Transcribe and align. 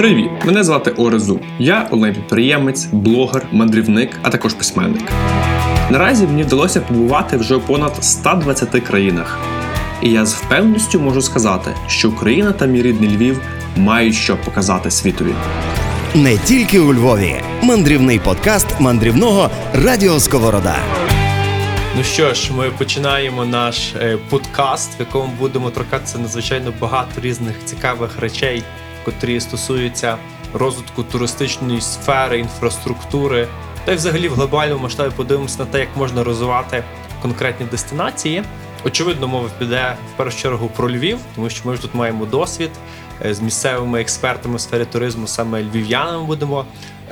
Привіт! 0.00 0.30
Мене 0.44 0.64
звати 0.64 0.90
Орезу. 0.90 1.40
Я 1.58 1.88
онлайн-підприємець, 1.90 2.86
блогер, 2.86 3.46
мандрівник, 3.52 4.18
а 4.22 4.30
також 4.30 4.54
письменник. 4.54 5.02
Наразі 5.90 6.26
мені 6.26 6.42
вдалося 6.42 6.80
побувати 6.80 7.36
вже 7.36 7.54
у 7.54 7.60
понад 7.60 8.04
120 8.04 8.84
країнах. 8.84 9.38
І 10.02 10.10
я 10.10 10.26
з 10.26 10.34
впевненістю 10.34 11.00
можу 11.00 11.22
сказати, 11.22 11.70
що 11.86 12.08
Україна 12.08 12.52
та 12.52 12.66
мій 12.66 12.82
рідний 12.82 13.16
Львів 13.16 13.40
мають 13.76 14.14
що 14.14 14.36
показати 14.36 14.90
світові. 14.90 15.34
Не 16.14 16.38
тільки 16.38 16.80
у 16.80 16.94
Львові. 16.94 17.34
Мандрівний 17.62 18.18
подкаст 18.18 18.80
мандрівного 18.80 19.50
Радіо 19.72 20.20
Сковорода. 20.20 20.76
Ну 21.96 22.04
що 22.04 22.34
ж, 22.34 22.52
ми 22.52 22.70
починаємо 22.70 23.44
наш 23.44 23.94
е, 23.94 24.18
подкаст, 24.28 24.98
в 24.98 25.00
якому 25.00 25.32
будемо 25.38 25.70
торкатися 25.70 26.18
надзвичайно 26.18 26.72
багато 26.80 27.20
різних 27.20 27.64
цікавих 27.64 28.20
речей, 28.20 28.62
котрі 29.04 29.40
стосуються 29.40 30.16
розвитку 30.54 31.02
туристичної 31.02 31.80
сфери, 31.80 32.38
інфраструктури, 32.38 33.48
та 33.84 33.92
й 33.92 33.96
взагалі 33.96 34.28
в 34.28 34.34
глобальному 34.34 34.82
масштабі 34.82 35.14
подивимося 35.16 35.58
на 35.58 35.64
те, 35.64 35.80
як 35.80 35.96
можна 35.96 36.24
розвивати 36.24 36.84
конкретні 37.22 37.66
дестинації. 37.66 38.42
Очевидно, 38.84 39.28
мова 39.28 39.50
піде 39.58 39.96
в 40.14 40.16
першу 40.16 40.38
чергу 40.38 40.70
про 40.76 40.90
Львів, 40.90 41.18
тому 41.34 41.50
що 41.50 41.68
ми 41.68 41.76
ж 41.76 41.82
тут 41.82 41.94
маємо 41.94 42.26
досвід 42.26 42.70
е, 43.24 43.34
з 43.34 43.40
місцевими 43.40 44.00
експертами 44.00 44.56
в 44.56 44.60
сфері 44.60 44.84
туризму, 44.84 45.26
саме 45.26 45.62
львів'янами 45.62 46.24
будемо 46.24 46.64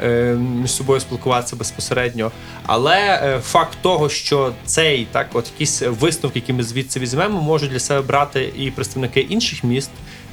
е, 0.03 0.35
між 0.35 0.71
собою 0.71 1.01
спілкуватися 1.01 1.57
безпосередньо. 1.57 2.31
Але 2.67 2.99
е, 2.99 3.41
факт 3.41 3.79
того, 3.83 4.09
що 4.09 4.53
цей 4.67 5.07
так, 5.13 5.27
от 5.33 5.47
якісь 5.47 5.83
висновки, 5.83 6.39
які 6.39 6.53
ми 6.53 6.63
звідси 6.63 7.01
візьмемо, 7.01 7.41
можуть 7.41 7.71
для 7.71 7.79
себе 7.79 8.03
брати 8.03 8.53
і 8.57 8.71
представники 8.71 9.21
інших 9.21 9.65
міст, 9.65 9.91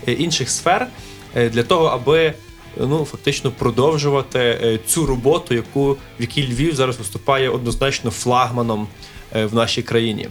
інших 0.07 0.49
сфер, 0.49 0.87
для 1.35 1.63
того, 1.63 1.85
аби 1.85 2.33
ну 2.77 3.05
фактично 3.05 3.51
продовжувати 3.51 4.39
е, 4.39 4.79
цю 4.87 5.05
роботу, 5.05 5.53
яку 5.53 5.91
в 5.93 5.97
якій 6.19 6.47
Львів 6.47 6.75
зараз 6.75 6.97
виступає 6.97 7.49
однозначно 7.49 8.11
флагманом 8.11 8.87
е, 9.35 9.45
в 9.45 9.55
нашій 9.55 9.83
країні. 9.83 10.29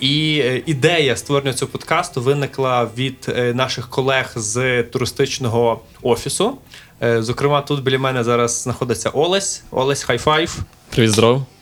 І 0.00 0.42
е, 0.44 0.62
ідея 0.66 1.16
створення 1.16 1.52
цього 1.52 1.72
подкасту 1.72 2.22
виникла 2.22 2.88
від 2.96 3.26
е, 3.28 3.54
наших 3.54 3.88
колег 3.88 4.32
з 4.36 4.82
туристичного 4.82 5.80
офісу. 6.02 6.58
Е, 7.02 7.22
Зокрема, 7.22 7.60
тут 7.60 7.82
біля 7.82 7.98
мене 7.98 8.24
зараз 8.24 8.62
знаходиться 8.62 9.10
Олесь. 9.10 9.62
Олесь, 9.70 10.02
хай-файв. 10.02 10.58
Привіт, 10.90 11.10
здоров. 11.10 11.55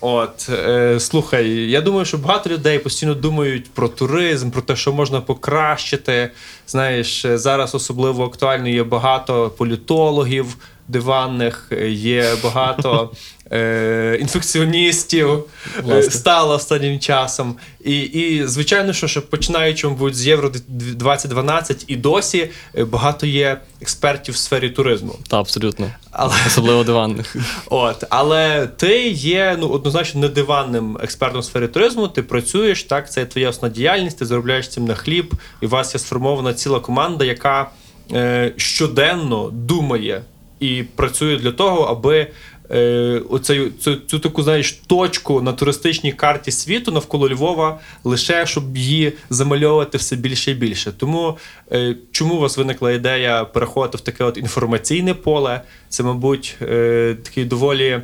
От 0.00 0.48
е, 0.48 1.00
слухай, 1.00 1.48
я 1.50 1.80
думаю, 1.80 2.04
що 2.04 2.18
багато 2.18 2.50
людей 2.50 2.78
постійно 2.78 3.14
думають 3.14 3.70
про 3.70 3.88
туризм, 3.88 4.50
про 4.50 4.62
те, 4.62 4.76
що 4.76 4.92
можна 4.92 5.20
покращити. 5.20 6.30
Знаєш, 6.66 7.24
е, 7.24 7.38
зараз 7.38 7.74
особливо 7.74 8.24
актуально 8.24 8.68
є 8.68 8.84
багато 8.84 9.50
політологів 9.50 10.56
диванних, 10.88 11.68
е, 11.72 11.88
є 11.90 12.34
багато 12.44 13.10
е, 13.52 14.18
інфекціоністів 14.20 15.30
е, 15.30 15.42
Власне. 15.82 16.10
стало 16.10 16.54
останнім 16.54 17.00
часом. 17.00 17.56
І, 17.84 18.00
і 18.00 18.46
звичайно, 18.46 18.92
що, 18.92 19.08
що 19.08 19.22
починаючи 19.22 19.88
мабуть, 19.88 20.16
з 20.16 20.26
Євро 20.26 20.52
2012 20.68 21.84
і 21.86 21.96
досі 21.96 22.50
е, 22.78 22.84
багато 22.84 23.26
є 23.26 23.60
експертів 23.82 24.34
в 24.34 24.38
сфері 24.38 24.70
туризму. 24.70 25.14
Та 25.28 25.38
абсолютно. 25.38 25.90
Але 26.10 26.34
Особливо 26.46 26.84
диванних. 26.84 27.36
От, 27.66 28.04
але 28.10 28.66
ти 28.66 29.08
є 29.08 29.56
ну 29.60 29.68
однозначно 29.68 30.20
не 30.20 30.28
диванним 30.28 30.98
експертом 31.02 31.40
в 31.40 31.44
сфері 31.44 31.68
туризму. 31.68 32.08
Ти 32.08 32.22
працюєш, 32.22 32.82
так 32.82 33.12
це 33.12 33.26
твоя 33.26 33.48
основна 33.48 33.74
діяльність, 33.74 34.18
ти 34.18 34.26
заробляєш 34.26 34.68
цим 34.68 34.84
на 34.84 34.94
хліб, 34.94 35.34
і 35.60 35.66
у 35.66 35.68
вас 35.68 35.94
є 35.94 35.98
сформована 35.98 36.54
ціла 36.54 36.80
команда, 36.80 37.24
яка 37.24 37.70
е, 38.12 38.52
щоденно 38.56 39.50
думає 39.52 40.22
і 40.60 40.84
працює 40.96 41.36
для 41.36 41.52
того, 41.52 41.82
аби 41.82 42.26
е, 42.70 43.22
оцю, 43.30 43.70
цю, 43.80 43.96
цю 43.96 44.18
таку 44.18 44.42
знаєш 44.42 44.72
точку 44.72 45.42
на 45.42 45.52
туристичній 45.52 46.12
карті 46.12 46.50
світу 46.50 46.92
навколо 46.92 47.28
Львова, 47.28 47.80
лише 48.04 48.46
щоб 48.46 48.76
її 48.76 49.12
замальовувати 49.30 49.98
все 49.98 50.16
більше 50.16 50.50
і 50.50 50.54
більше. 50.54 50.92
Тому 50.92 51.38
е, 51.72 51.96
чому 52.12 52.34
у 52.34 52.40
вас 52.40 52.56
виникла 52.56 52.92
ідея 52.92 53.44
переходити 53.44 53.98
в 53.98 54.00
таке 54.00 54.24
от 54.24 54.36
інформаційне 54.36 55.14
поле? 55.14 55.60
Це, 55.88 56.02
мабуть, 56.02 56.56
е, 56.62 57.16
такий 57.22 57.44
доволі 57.44 58.00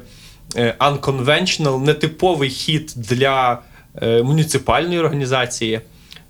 е, 0.57 0.77
unconventional, 0.81 1.81
нетиповий 1.81 2.51
хід 2.51 2.93
для 2.97 3.59
е, 4.03 4.23
муніципальної 4.23 4.99
організації. 4.99 5.81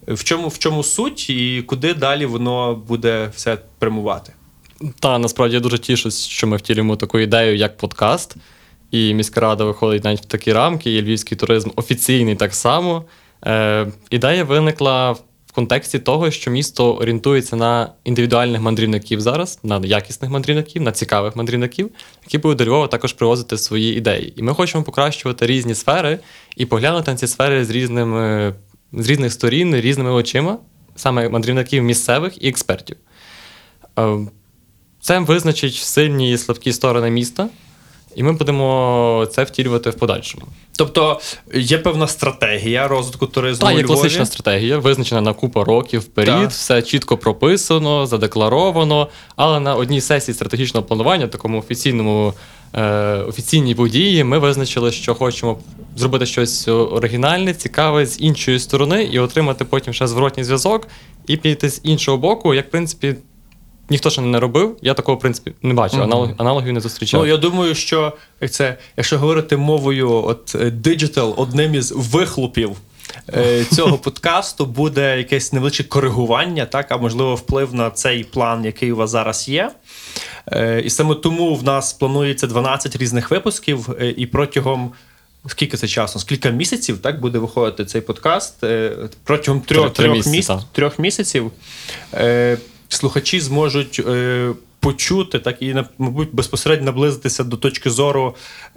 В 0.08 0.24
чому, 0.24 0.48
в 0.48 0.58
чому 0.58 0.82
суть 0.82 1.30
і 1.30 1.62
куди 1.66 1.94
далі 1.94 2.26
воно 2.26 2.74
буде 2.74 3.30
все 3.34 3.58
прямувати? 3.78 4.32
Та 5.00 5.18
насправді 5.18 5.54
я 5.54 5.60
дуже 5.60 5.78
тішусь, 5.78 6.26
що 6.26 6.46
ми 6.46 6.56
втілюємо 6.56 6.96
таку 6.96 7.18
ідею, 7.18 7.56
як 7.56 7.76
подкаст. 7.76 8.36
І 8.90 9.14
міська 9.14 9.40
рада 9.40 9.64
виходить 9.64 10.04
навіть 10.04 10.20
в 10.20 10.24
такі 10.24 10.52
рамки, 10.52 10.94
і 10.94 11.02
львівський 11.02 11.38
туризм 11.38 11.70
офіційний 11.76 12.36
так 12.36 12.54
само. 12.54 13.04
Е, 13.46 13.86
ідея 14.10 14.44
виникла 14.44 15.12
в 15.46 15.52
контексті 15.54 15.98
того, 15.98 16.30
що 16.30 16.50
місто 16.50 16.94
орієнтується 16.94 17.56
на 17.56 17.92
індивідуальних 18.04 18.60
мандрівників 18.60 19.20
зараз, 19.20 19.58
на 19.62 19.80
якісних 19.84 20.30
мандрівників, 20.30 20.82
на 20.82 20.92
цікавих 20.92 21.36
мандрівників, 21.36 21.90
які 22.22 22.38
будуть 22.38 22.58
до 22.58 22.64
Львова 22.64 22.86
також 22.86 23.12
привозити 23.12 23.58
свої 23.58 23.96
ідеї. 23.96 24.34
І 24.36 24.42
ми 24.42 24.54
хочемо 24.54 24.84
покращувати 24.84 25.46
різні 25.46 25.74
сфери 25.74 26.18
і 26.56 26.66
поглянути 26.66 27.10
на 27.10 27.16
ці 27.16 27.26
сфери 27.26 27.64
з 27.64 27.70
різними 27.70 28.54
з 28.92 29.10
різних 29.10 29.32
сторін, 29.32 29.76
різними 29.76 30.10
очима, 30.10 30.58
саме 30.96 31.28
мандрівників 31.28 31.82
місцевих 31.82 32.44
і 32.44 32.48
експертів. 32.48 32.96
Е, 33.98 34.18
Це 35.04 35.18
визначить 35.18 35.74
сильні 35.74 36.32
і 36.32 36.38
слабкі 36.38 36.72
сторони 36.72 37.10
міста, 37.10 37.48
і 38.16 38.22
ми 38.22 38.32
будемо 38.32 39.28
це 39.32 39.44
втілювати 39.44 39.90
в 39.90 39.94
подальшому. 39.94 40.44
Тобто 40.78 41.20
є 41.54 41.78
певна 41.78 42.08
стратегія 42.08 42.88
розвитку 42.88 43.26
туризму. 43.26 43.66
Та 43.68 43.74
у 43.74 43.76
є 43.76 43.82
Львові. 43.82 43.86
класична 43.86 44.26
стратегія, 44.26 44.78
визначена 44.78 45.20
на 45.20 45.32
купу 45.32 45.64
років 45.64 46.00
вперед, 46.00 46.40
Так. 46.40 46.50
все 46.50 46.82
чітко 46.82 47.18
прописано, 47.18 48.06
задекларовано. 48.06 49.08
Але 49.36 49.60
на 49.60 49.74
одній 49.74 50.00
сесії 50.00 50.34
стратегічного 50.34 50.86
планування, 50.86 51.28
такому 51.28 51.58
офіційному 51.58 52.34
е, 52.74 52.82
офіційній 53.16 53.74
події, 53.74 54.24
ми 54.24 54.38
визначили, 54.38 54.92
що 54.92 55.14
хочемо 55.14 55.58
зробити 55.96 56.26
щось 56.26 56.68
оригінальне, 56.68 57.54
цікаве 57.54 58.06
з 58.06 58.20
іншої 58.20 58.58
сторони, 58.58 59.04
і 59.04 59.18
отримати 59.18 59.64
потім 59.64 59.92
ще 59.92 60.06
зворотній 60.06 60.44
зв'язок, 60.44 60.88
і 61.26 61.36
піти 61.36 61.70
з 61.70 61.80
іншого 61.82 62.18
боку, 62.18 62.54
як 62.54 62.66
в 62.66 62.70
принципі. 62.70 63.14
Ніхто 63.90 64.10
ще 64.10 64.20
не 64.20 64.40
робив, 64.40 64.76
я 64.82 64.94
такого, 64.94 65.16
в 65.18 65.20
принципі, 65.20 65.52
не 65.62 65.74
бачив, 65.74 65.98
Мгм. 65.98 66.12
аналог, 66.12 66.30
аналогів 66.36 66.72
не 66.72 66.80
зустрічав. 66.80 67.20
Ну, 67.20 67.26
я 67.26 67.36
думаю, 67.36 67.74
що 67.74 68.12
як 68.40 68.50
це, 68.50 68.78
якщо 68.96 69.18
говорити 69.18 69.56
мовою 69.56 70.10
от 70.12 70.54
е, 70.54 70.58
digital, 70.70 71.34
одним 71.36 71.74
із 71.74 71.92
вихлопів 71.96 72.70
е, 73.34 73.64
цього 73.72 73.98
подкасту 73.98 74.66
буде 74.66 75.18
якесь 75.18 75.52
невеличке 75.52 75.84
коригування, 75.84 76.66
так, 76.66 76.92
а 76.92 76.96
можливо, 76.96 77.34
вплив 77.34 77.74
на 77.74 77.90
цей 77.90 78.24
план, 78.24 78.64
який 78.64 78.92
у 78.92 78.96
вас 78.96 79.10
зараз 79.10 79.48
є. 79.48 79.70
Е, 80.52 80.80
і 80.84 80.90
саме 80.90 81.14
тому 81.14 81.54
в 81.54 81.64
нас 81.64 81.92
планується 81.92 82.46
12 82.46 82.96
різних 82.96 83.30
випусків, 83.30 83.88
е, 84.00 84.14
і 84.16 84.26
протягом. 84.26 84.92
Скільки 85.46 85.76
це 85.76 85.88
часу? 85.88 86.18
Скільки 86.18 86.50
місяців 86.50 86.98
так 86.98 87.20
буде 87.20 87.38
виходити 87.38 87.84
цей 87.84 88.00
подкаст? 88.00 88.64
Е, 88.64 88.92
Протягом 89.24 89.60
трьох, 89.60 89.92
три 89.92 90.04
трьох, 90.04 90.16
місяці, 90.16 90.36
міс... 90.36 90.46
так. 90.46 90.60
трьох 90.72 90.98
місяців 90.98 91.50
е, 92.14 92.58
слухачі 92.94 93.40
зможуть 93.40 94.02
е, 94.08 94.52
почути, 94.84 95.38
так 95.38 95.62
і 95.62 95.76
мабуть 95.98 96.28
безпосередньо 96.32 96.84
наблизитися 96.84 97.44
до 97.44 97.56
точки 97.56 97.90
зору 97.90 98.34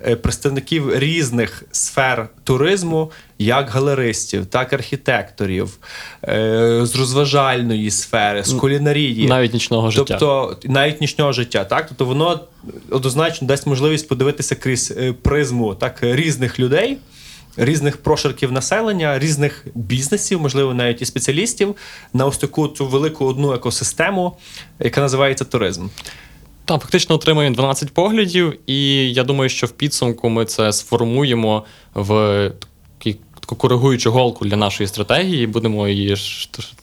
е, 0.07 0.15
представників 0.15 0.99
різних 0.99 1.63
сфер 1.71 2.29
туризму, 2.43 3.11
як 3.39 3.69
галеристів, 3.69 4.45
так 4.45 4.73
архітекторів, 4.73 5.77
е, 6.23 6.79
з 6.83 6.95
розважальної 6.95 7.91
сфери, 7.91 8.43
з 8.43 8.53
кулінарії. 8.53 9.27
Навіть 9.27 9.53
нічного 9.53 9.91
життя. 9.91 10.17
Тобто 10.19 10.57
навіть 10.63 11.01
нічного 11.01 11.31
життя, 11.31 11.65
так? 11.65 11.85
Тобто 11.87 12.05
воно 12.05 12.39
однозначно 12.89 13.47
дасть 13.47 13.67
можливість 13.67 14.07
подивитися 14.07 14.55
крізь 14.55 14.93
е, 14.97 15.13
призму 15.13 15.75
так, 15.75 15.99
різних 16.01 16.59
людей, 16.59 16.97
різних 17.57 17.97
прошарків 17.97 18.51
населення, 18.51 19.19
різних 19.19 19.65
бізнесів, 19.75 20.41
можливо, 20.41 20.73
навіть 20.73 21.01
і 21.01 21.05
спеціалістів 21.05 21.75
на 22.13 22.25
ось 22.25 22.37
таку 22.37 22.67
цю 22.67 22.85
велику 22.85 23.25
одну 23.25 23.53
екосистему, 23.53 24.37
яка 24.79 25.01
називається 25.01 25.45
туризм. 25.45 25.87
Так, 26.65 26.81
фактично 26.81 27.15
отримуємо 27.15 27.55
12 27.55 27.93
поглядів, 27.93 28.59
і 28.67 29.13
я 29.13 29.23
думаю, 29.23 29.49
що 29.49 29.67
в 29.67 29.71
підсумку 29.71 30.29
ми 30.29 30.45
це 30.45 30.73
сформуємо 30.73 31.65
в 31.93 32.51
таку 33.47 33.55
коригуючу 33.55 34.11
голку 34.11 34.45
для 34.45 34.55
нашої 34.55 34.87
стратегії. 34.87 35.47
Будемо 35.47 35.87
її 35.87 36.15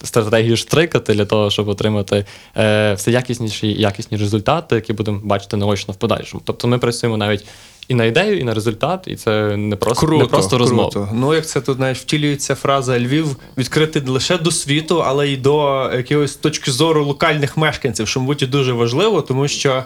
стратегію 0.05 0.56
штрикати 0.56 1.15
для 1.15 1.25
того, 1.25 1.50
щоб 1.50 1.69
отримати 1.69 2.25
е, 2.56 2.94
все 2.94 3.11
якісніші 3.11 3.69
і 3.69 3.81
якісні 3.81 4.19
результати, 4.19 4.75
які 4.75 4.93
будемо 4.93 5.21
бачити 5.25 5.56
наочно 5.56 5.94
в 5.94 5.97
подальшому. 5.97 6.43
Тобто 6.47 6.69
ми 6.69 6.79
працюємо 6.79 7.17
навіть 7.17 7.44
і 7.88 7.94
на 7.94 8.04
ідею, 8.04 8.38
і 8.38 8.44
на 8.44 8.54
результат, 8.54 9.04
і 9.06 9.16
це 9.16 9.56
не 9.56 9.76
просто, 9.76 10.08
не 10.08 10.25
просто 10.25 10.58
розмова. 10.58 10.90
Круто. 10.90 11.08
Ну, 11.12 11.34
як 11.34 11.46
це 11.46 11.60
тут 11.60 11.76
знаєш, 11.76 11.98
втілюється 11.98 12.54
фраза 12.54 13.00
Львів 13.00 13.36
відкритий 13.58 14.02
не 14.02 14.10
лише 14.10 14.38
до 14.38 14.50
світу, 14.50 15.02
але 15.02 15.28
й 15.28 15.36
до 15.36 15.90
якоїсь 15.96 16.34
точки 16.34 16.70
зору 16.70 17.04
локальних 17.04 17.56
мешканців, 17.56 18.08
що, 18.08 18.20
мабуть, 18.20 18.50
дуже 18.50 18.72
важливо, 18.72 19.22
тому 19.22 19.48
що. 19.48 19.84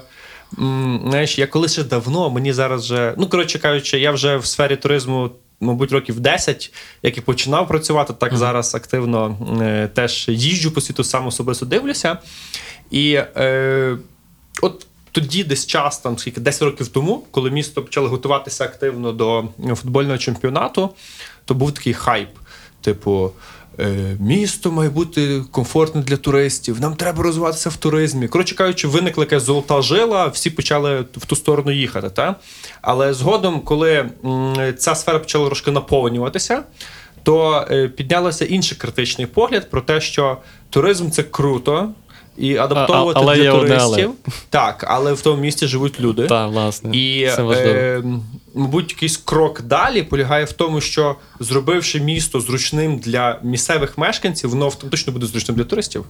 Знаєш, 1.04 1.38
я 1.38 1.46
колись 1.46 1.72
ще 1.72 1.84
давно, 1.84 2.30
мені 2.30 2.52
зараз 2.52 2.84
вже, 2.84 3.14
ну 3.18 3.28
коротше 3.28 3.58
кажучи, 3.58 3.98
я 3.98 4.12
вже 4.12 4.36
в 4.36 4.46
сфері 4.46 4.76
туризму, 4.76 5.30
мабуть, 5.60 5.92
років 5.92 6.20
10, 6.20 6.72
як 7.02 7.18
і 7.18 7.20
починав 7.20 7.68
працювати, 7.68 8.14
так 8.18 8.36
зараз 8.36 8.74
активно 8.74 9.36
е, 9.62 9.88
теж 9.94 10.28
їжджу 10.28 10.70
по 10.70 10.80
світу, 10.80 11.04
сам 11.04 11.26
особисто 11.26 11.66
дивлюся. 11.66 12.18
І 12.90 13.12
е, 13.36 13.96
от 14.62 14.86
тоді, 15.20 15.44
десь 15.44 15.66
час, 15.66 15.98
там 15.98 16.18
скільки 16.18 16.40
10 16.40 16.62
років 16.62 16.88
тому, 16.88 17.24
коли 17.30 17.50
місто 17.50 17.82
почало 17.82 18.08
готуватися 18.08 18.64
активно 18.64 19.12
до 19.12 19.44
футбольного 19.74 20.18
чемпіонату, 20.18 20.90
то 21.44 21.54
був 21.54 21.72
такий 21.72 21.94
хайп. 21.94 22.28
Типу, 22.80 23.30
е, 23.80 24.16
місто 24.20 24.72
має 24.72 24.90
бути 24.90 25.42
комфортне 25.50 26.02
для 26.02 26.16
туристів, 26.16 26.80
нам 26.80 26.96
треба 26.96 27.22
розвиватися 27.22 27.70
в 27.70 27.76
туризмі. 27.76 28.28
Коротше 28.28 28.54
кажучи, 28.54 28.88
виникла 28.88 29.24
якась 29.24 29.42
золота 29.42 29.82
жила, 29.82 30.26
всі 30.26 30.50
почали 30.50 31.04
в 31.16 31.26
ту 31.26 31.36
сторону 31.36 31.70
їхати. 31.70 32.10
Та? 32.10 32.34
Але 32.82 33.14
згодом, 33.14 33.60
коли 33.60 34.10
ця 34.78 34.94
сфера 34.94 35.18
почала 35.18 35.46
трошки 35.46 35.70
наповнюватися, 35.70 36.62
то 37.22 37.66
е, 37.70 37.88
піднялося 37.88 38.44
інший 38.44 38.78
критичний 38.78 39.26
погляд 39.26 39.70
про 39.70 39.80
те, 39.80 40.00
що 40.00 40.36
туризм 40.70 41.10
це 41.10 41.22
круто. 41.22 41.90
І 42.38 42.56
адаптовувати 42.56 43.20
А- 43.20 43.22
але 43.22 43.36
для 43.36 43.52
туристів. 43.52 44.10
Але. 44.26 44.34
Так, 44.50 44.84
але 44.88 45.12
в 45.12 45.20
тому 45.20 45.40
місті 45.42 45.66
живуть 45.66 46.00
люди. 46.00 46.26
Так, 46.26 46.50
власне. 46.50 46.96
І, 46.96 47.28
це 47.36 47.42
важливо. 47.42 47.78
е, 47.78 48.02
мабуть, 48.54 48.90
якийсь 48.90 49.16
крок 49.16 49.62
далі 49.62 50.02
полягає 50.02 50.44
в 50.44 50.52
тому, 50.52 50.80
що 50.80 51.16
зробивши 51.40 52.00
місто 52.00 52.40
зручним 52.40 52.98
для 52.98 53.38
місцевих 53.42 53.98
мешканців, 53.98 54.50
воно 54.50 54.64
автоматично 54.64 55.12
буде 55.12 55.26
зручним 55.26 55.56
для 55.56 55.64
туристів. 55.64 56.04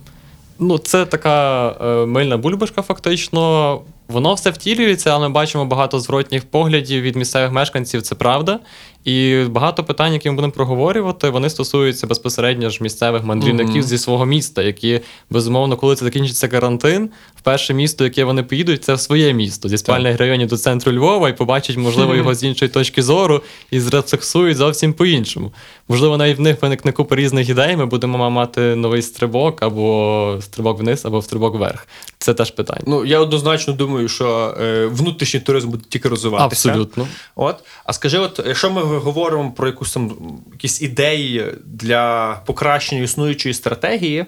Ну, 0.58 0.78
це 0.78 1.06
така 1.06 1.68
е, 1.80 2.06
мильна 2.06 2.36
бульбашка, 2.36 2.82
фактично. 2.82 3.80
Воно 4.08 4.34
все 4.34 4.50
втілюється, 4.50 5.10
але 5.10 5.28
ми 5.28 5.34
бачимо 5.34 5.64
багато 5.64 6.00
зворотніх 6.00 6.44
поглядів 6.44 7.02
від 7.02 7.16
місцевих 7.16 7.52
мешканців, 7.52 8.02
це 8.02 8.14
правда. 8.14 8.60
І 9.04 9.44
багато 9.50 9.84
питань, 9.84 10.12
які 10.12 10.28
ми 10.30 10.34
будемо 10.36 10.52
проговорювати, 10.52 11.28
вони 11.30 11.50
стосуються 11.50 12.06
безпосередньо 12.06 12.70
ж 12.70 12.78
місцевих 12.80 13.24
мандрівників 13.24 13.74
Мгм. 13.76 13.82
зі 13.82 13.98
свого 13.98 14.26
міста, 14.26 14.62
які, 14.62 15.00
безумовно, 15.30 15.76
коли 15.76 15.96
це 15.96 16.04
закінчиться 16.04 16.48
карантин, 16.48 17.10
в 17.36 17.40
перше 17.40 17.74
місто, 17.74 18.04
яке 18.04 18.24
вони 18.24 18.42
поїдуть, 18.42 18.84
це 18.84 18.94
в 18.94 19.00
своє 19.00 19.32
місто 19.32 19.68
зі 19.68 19.78
спальних 19.78 20.18
районів 20.18 20.48
до 20.48 20.56
центру 20.56 20.92
Львова 20.92 21.28
і 21.28 21.36
побачать, 21.36 21.76
можливо, 21.76 22.14
його 22.14 22.34
з 22.34 22.44
іншої 22.44 22.68
точки 22.68 23.02
зору 23.02 23.42
і 23.70 23.80
зрефлексують 23.80 24.56
зовсім 24.56 24.92
по-іншому. 24.92 25.52
Можливо, 25.88 26.16
навіть 26.16 26.38
в 26.38 26.40
них 26.40 26.62
виникне 26.62 26.92
купа 26.92 27.16
різних 27.16 27.48
ідей. 27.48 27.76
Ми 27.76 27.86
будемо 27.86 28.30
мати 28.30 28.60
новий 28.60 29.02
стрибок 29.02 29.62
або 29.62 30.38
стрибок 30.40 30.78
вниз, 30.78 31.06
або 31.06 31.22
стрибок 31.22 31.54
вверх. 31.54 31.86
Це 32.18 32.34
теж 32.34 32.50
питання. 32.50 32.82
Ну 32.86 33.04
я 33.04 33.20
однозначно 33.20 33.74
думаю, 33.74 33.97
що 34.06 34.56
е, 34.60 34.86
внутрішній 34.86 35.40
туризм 35.40 35.70
буде 35.70 35.84
тільки 35.88 36.08
розвиватися. 36.08 36.68
Абсолютно. 36.68 37.08
От, 37.36 37.64
а 37.84 37.92
скажи, 37.92 38.18
от 38.18 38.40
якщо 38.46 38.70
ми 38.70 38.82
говоримо 38.82 39.52
про 39.52 39.66
якусь 39.66 39.92
там 39.92 40.12
якісь 40.52 40.82
ідеї 40.82 41.44
для 41.64 42.34
покращення 42.46 43.02
існуючої 43.02 43.54
стратегії, 43.54 44.26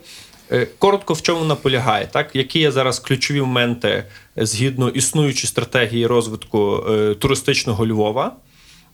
е, 0.52 0.66
коротко 0.78 1.14
в 1.14 1.22
чому 1.22 1.40
вона 1.40 1.54
полягає, 1.54 2.08
так? 2.12 2.36
Які 2.36 2.58
є 2.58 2.72
зараз 2.72 2.98
ключові 2.98 3.40
моменти 3.40 4.04
е, 4.38 4.46
згідно 4.46 4.88
існуючої 4.88 5.48
стратегії 5.48 6.06
розвитку 6.06 6.84
е, 6.90 7.14
туристичного 7.14 7.86
Львова? 7.86 8.36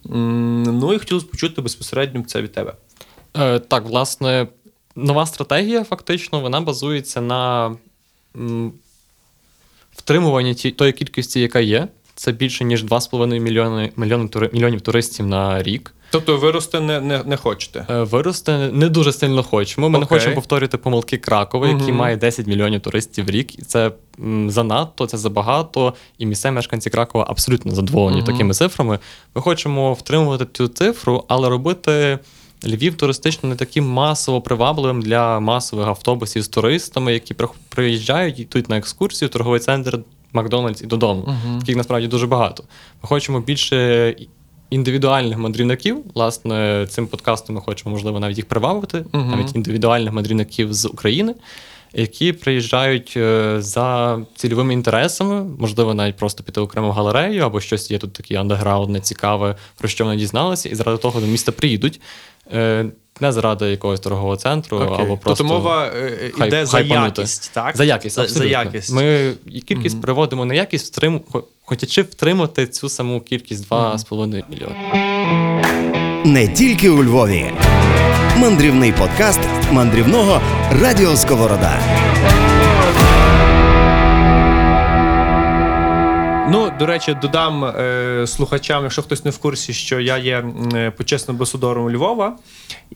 Ну 0.04 0.92
і 0.94 0.98
хотілося 0.98 1.26
б 1.26 1.30
почути 1.30 1.62
безпосередньо 1.62 2.22
це 2.26 2.42
від 2.42 2.52
тебе. 2.52 2.72
Е, 3.36 3.58
так, 3.58 3.84
власне, 3.84 4.46
нова 4.96 5.26
стратегія, 5.26 5.84
фактично, 5.84 6.40
вона 6.40 6.60
базується 6.60 7.20
на 7.20 7.76
ті, 10.54 10.70
тої 10.70 10.92
кількості, 10.92 11.40
яка 11.40 11.60
є. 11.60 11.88
Це 12.14 12.32
більше 12.32 12.64
ніж 12.64 12.84
2,5 12.84 13.38
мільйони, 13.40 13.92
мільйони, 13.96 14.24
тури- 14.28 14.50
мільйонів 14.52 14.80
туристів 14.80 15.26
на 15.26 15.62
рік. 15.62 15.92
Тобто 16.10 16.36
вирости 16.36 16.80
не, 16.80 17.00
не, 17.00 17.22
не 17.24 17.36
хочете. 17.36 17.86
Е, 17.90 18.02
Вирости 18.02 18.52
не 18.72 18.88
дуже 18.88 19.12
сильно 19.12 19.42
хочемо. 19.42 19.88
Ми 19.88 19.98
не 19.98 20.06
хочемо 20.06 20.34
повторювати 20.34 20.76
помилки 20.76 21.16
Кракова, 21.16 21.68
який 21.68 21.86
Мгм. 21.88 21.96
має 21.96 22.16
10 22.16 22.46
мільйонів 22.46 22.80
туристів 22.80 23.26
в 23.26 23.30
рік. 23.30 23.58
І 23.58 23.62
це 23.62 23.92
занадто, 24.48 25.06
це 25.06 25.16
забагато. 25.18 25.94
І 26.18 26.26
місцеві 26.26 26.52
мешканці 26.52 26.90
Кракова 26.90 27.26
абсолютно 27.28 27.74
задоволені 27.74 28.16
Мгм. 28.22 28.26
такими 28.26 28.54
цифрами. 28.54 28.98
Ми 29.34 29.42
хочемо 29.42 29.92
втримувати 29.92 30.46
цю 30.52 30.68
цифру, 30.68 31.24
але 31.28 31.48
робити. 31.48 32.18
Львів 32.64 32.96
туристично 32.96 33.48
не 33.48 33.54
таким 33.56 33.88
масово 33.88 34.40
привабливим 34.40 35.02
для 35.02 35.40
масових 35.40 35.86
автобусів 35.86 36.42
з 36.42 36.48
туристами, 36.48 37.12
які 37.12 37.34
при- 37.34 37.48
приїжджають, 37.68 38.38
йдуть 38.40 38.68
на 38.68 38.76
екскурсію, 38.78 39.28
торговий 39.28 39.60
центр, 39.60 39.98
Макдональдс 40.32 40.82
і 40.82 40.86
додому. 40.86 41.34
яких 41.60 41.76
насправді 41.76 42.08
дуже 42.08 42.26
багато. 42.26 42.64
Ми 43.02 43.08
хочемо 43.08 43.40
більше 43.40 44.14
індивідуальних 44.70 45.38
мандрівників. 45.38 45.98
Власне, 46.14 46.86
цим 46.90 47.06
подкастом 47.06 47.54
ми 47.54 47.60
хочемо, 47.60 47.90
можливо, 47.94 48.20
навіть 48.20 48.36
їх 48.36 48.46
привабити, 48.46 49.04
Мгм. 49.12 49.30
навіть 49.30 49.56
індивідуальних 49.56 50.12
мандрівників 50.12 50.74
з 50.74 50.84
України, 50.86 51.34
які 51.98 52.32
приїжджають 52.32 53.14
е, 53.16 53.56
за 53.58 54.18
цільовими 54.36 54.72
інтересами, 54.72 55.44
можливо, 55.58 55.94
навіть 55.94 56.16
просто 56.16 56.42
піти 56.42 56.60
окремо 56.60 56.88
в 56.88 56.92
галерею, 56.92 57.42
або 57.42 57.60
щось 57.60 57.90
є 57.90 57.98
тут 57.98 58.12
таке 58.12 58.34
андеграундне, 58.34 59.00
цікаве, 59.00 59.56
про 59.78 59.88
що 59.88 60.04
вони 60.04 60.16
дізналися, 60.16 60.68
і 60.68 60.74
заради 60.74 60.98
того 60.98 61.20
до 61.20 61.26
міста 61.26 61.52
приїдуть. 61.52 62.00
Е, 62.54 62.86
Не 63.20 63.32
заради 63.32 63.66
якогось 63.70 64.00
торгового 64.00 64.36
центру, 64.36 64.78
Окей. 64.78 65.06
або 65.06 65.16
просто 65.16 65.44
тобто 65.44 65.44
мова 65.44 65.86
е, 65.86 66.30
хай- 66.38 66.48
йде 66.48 66.66
за 66.66 66.80
якість, 66.80 67.50
так? 67.54 67.76
за 67.76 67.84
якість. 67.84 68.16
За, 68.16 68.26
за 68.26 68.44
якість. 68.44 68.92
Ми 68.92 69.32
кількість 69.68 70.02
приводимо 70.02 70.44
на 70.44 70.54
якість, 70.54 70.92
втрим... 70.92 71.20
хо- 71.32 71.44
хотячи 71.64 72.02
втримати 72.02 72.66
цю 72.66 72.88
саму 72.88 73.20
кількість 73.20 73.70
2,5 73.70 74.44
мільйони. 74.50 76.15
Не 76.26 76.48
тільки 76.48 76.90
у 76.90 77.04
Львові. 77.04 77.50
Мандрівний 78.36 78.92
подкаст 78.92 79.40
мандрівного 79.72 80.40
Радіо 80.82 81.16
Сковорода. 81.16 81.80
Ну, 86.50 86.72
до 86.78 86.86
речі, 86.86 87.16
додам 87.22 87.64
е, 87.64 88.24
слухачам, 88.26 88.82
якщо 88.82 89.02
хтось 89.02 89.24
не 89.24 89.30
в 89.30 89.38
курсі, 89.38 89.72
що 89.72 90.00
я 90.00 90.18
є 90.18 90.44
е, 90.74 90.90
почесним 90.90 91.34
амбасадором 91.34 91.90
Львова, 91.90 92.36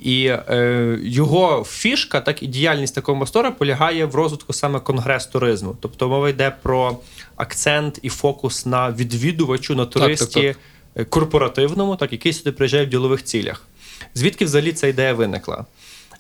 і 0.01 0.27
е, 0.27 0.99
його 1.03 1.65
фішка, 1.69 2.21
так 2.21 2.43
і 2.43 2.47
діяльність 2.47 2.95
такого 2.95 3.17
амбасадора 3.17 3.51
полягає 3.51 4.07
в 4.07 4.15
розвитку 4.15 4.53
саме 4.53 4.81
конгрес 4.81 5.27
туризму. 5.27 5.77
Тобто 5.81 6.09
мова 6.09 6.29
йде 6.29 6.53
про 6.63 6.97
акцент 7.37 7.99
і 8.03 8.09
фокус 8.09 8.67
на 8.67 8.91
відвідувачу, 8.91 9.75
на 9.75 9.87
туристі 9.87 10.43
так, 10.43 10.57
е, 10.57 10.80
корпоративному, 11.09 11.97
так, 11.97 12.13
який 12.13 12.33
сюди 12.33 12.53
приїжджає 12.53 12.87
в 12.87 12.89
ділових 12.89 13.25
цілях. 13.25 13.67
Звідки 14.15 14.45
взагалі 14.45 14.73
ця 14.73 14.87
ідея 14.87 15.15
виникла? 15.15 15.67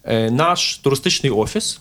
Е, 0.04 0.30
наш 0.30 0.78
туристичний 0.78 1.32
офіс 1.32 1.80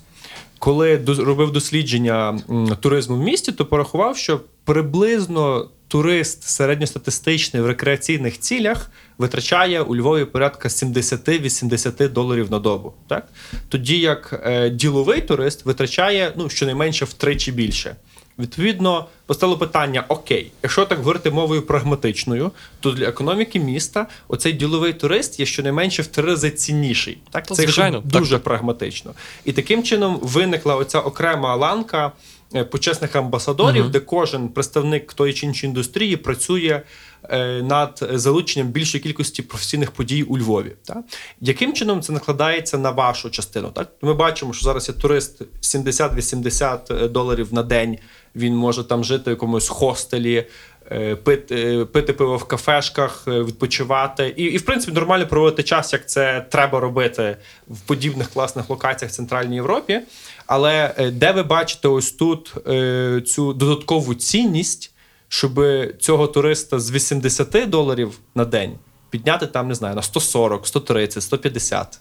коли 0.59 1.01
робив 1.07 1.51
дослідження 1.51 2.39
туризму 2.79 3.15
в 3.15 3.19
місті, 3.19 3.51
то 3.51 3.65
порахував, 3.65 4.17
що 4.17 4.41
приблизно 4.63 5.69
турист 5.87 6.43
середньостатистичний 6.43 7.63
в 7.63 7.65
рекреаційних 7.65 8.39
цілях 8.39 8.91
витрачає 9.17 9.81
у 9.81 9.95
Львові 9.95 10.25
порядка 10.25 10.69
70-80 10.69 12.09
доларів 12.09 12.51
на 12.51 12.59
добу. 12.59 12.93
Так? 13.07 13.27
Тоді 13.69 13.99
як 13.99 14.41
е, 14.45 14.69
діловий 14.69 15.21
турист 15.21 15.65
витрачає 15.65 16.33
ну, 16.35 16.49
щонайменше 16.49 17.05
втричі 17.05 17.51
більше. 17.51 17.95
Відповідно, 18.39 19.05
постало 19.25 19.57
питання: 19.57 20.05
окей, 20.07 20.51
якщо 20.63 20.85
так 20.85 20.97
говорити 20.97 21.31
мовою 21.31 21.61
прагматичною, 21.61 22.51
то 22.79 22.91
для 22.91 23.05
економіки 23.05 23.59
міста 23.59 24.07
оцей 24.27 24.53
діловий 24.53 24.93
турист 24.93 25.39
є 25.39 25.45
щонайменше 25.45 26.01
в 26.01 26.07
три 26.07 26.23
рази 26.23 26.51
цінніший. 26.51 27.17
Так, 27.31 27.47
Та, 27.47 27.55
це 27.55 27.63
звичайно, 27.63 28.01
дуже 28.05 28.35
так. 28.35 28.43
прагматично. 28.43 29.13
І 29.45 29.53
таким 29.53 29.83
чином 29.83 30.19
виникла 30.21 30.75
оця 30.75 30.99
окрема 30.99 31.55
ланка 31.55 32.11
е, 32.55 32.63
почесних 32.63 33.15
амбасадорів, 33.15 33.89
де 33.89 33.99
кожен 33.99 34.49
представник 34.49 35.13
тої 35.13 35.33
чи 35.33 35.45
іншої 35.45 35.69
індустрії 35.69 36.17
працює 36.17 36.81
е, 37.23 37.61
над 37.61 38.09
залученням 38.13 38.67
більшої 38.67 39.03
кількості 39.03 39.41
професійних 39.41 39.91
подій 39.91 40.23
у 40.23 40.37
Львові. 40.37 40.71
Так? 40.83 40.97
Яким 41.41 41.73
чином 41.73 42.01
це 42.01 42.13
накладається 42.13 42.77
на 42.77 42.91
вашу 42.91 43.29
частину? 43.29 43.69
Так? 43.73 43.89
Ми 44.01 44.13
бачимо, 44.13 44.53
що 44.53 44.63
зараз 44.63 44.89
є 44.89 44.95
турист 44.95 45.41
70-80 45.61 47.09
доларів 47.09 47.47
на 47.51 47.63
день. 47.63 47.97
Він 48.35 48.55
може 48.55 48.83
там 48.83 49.03
жити 49.03 49.23
в 49.25 49.29
якомусь 49.29 49.67
хостелі. 49.67 50.45
е, 50.91 51.15
Пити, 51.15 51.85
пити 51.85 52.13
пиво 52.13 52.37
в 52.37 52.43
кафешках, 52.43 53.23
е, 53.27 53.43
відпочивати 53.43 54.33
і, 54.37 54.43
і, 54.43 54.57
в 54.57 54.65
принципі, 54.65 54.93
нормально 54.93 55.27
проводити 55.27 55.63
час, 55.63 55.93
як 55.93 56.09
це 56.09 56.45
треба 56.49 56.79
робити 56.79 57.37
в 57.67 57.79
подібних 57.79 58.29
класних 58.29 58.69
локаціях 58.69 59.11
в 59.11 59.15
Центральній 59.15 59.55
Європі. 59.55 60.01
Але 60.47 60.93
е, 60.97 61.11
де 61.11 61.31
ви 61.31 61.43
бачите 61.43 61.87
ось 61.87 62.11
тут 62.11 62.53
е, 62.67 63.21
цю 63.21 63.53
додаткову 63.53 64.15
цінність 64.15 64.93
щоб 65.31 65.61
цього 65.99 66.27
туриста 66.27 66.79
з 66.79 66.91
80 66.91 67.69
доларів 67.69 68.19
на 68.35 68.45
день 68.45 68.75
підняти 69.09 69.47
там, 69.47 69.67
не 69.67 69.75
знаю, 69.75 69.95
на 69.95 70.01
140, 70.01 70.67
130, 70.67 71.23
150? 71.23 71.99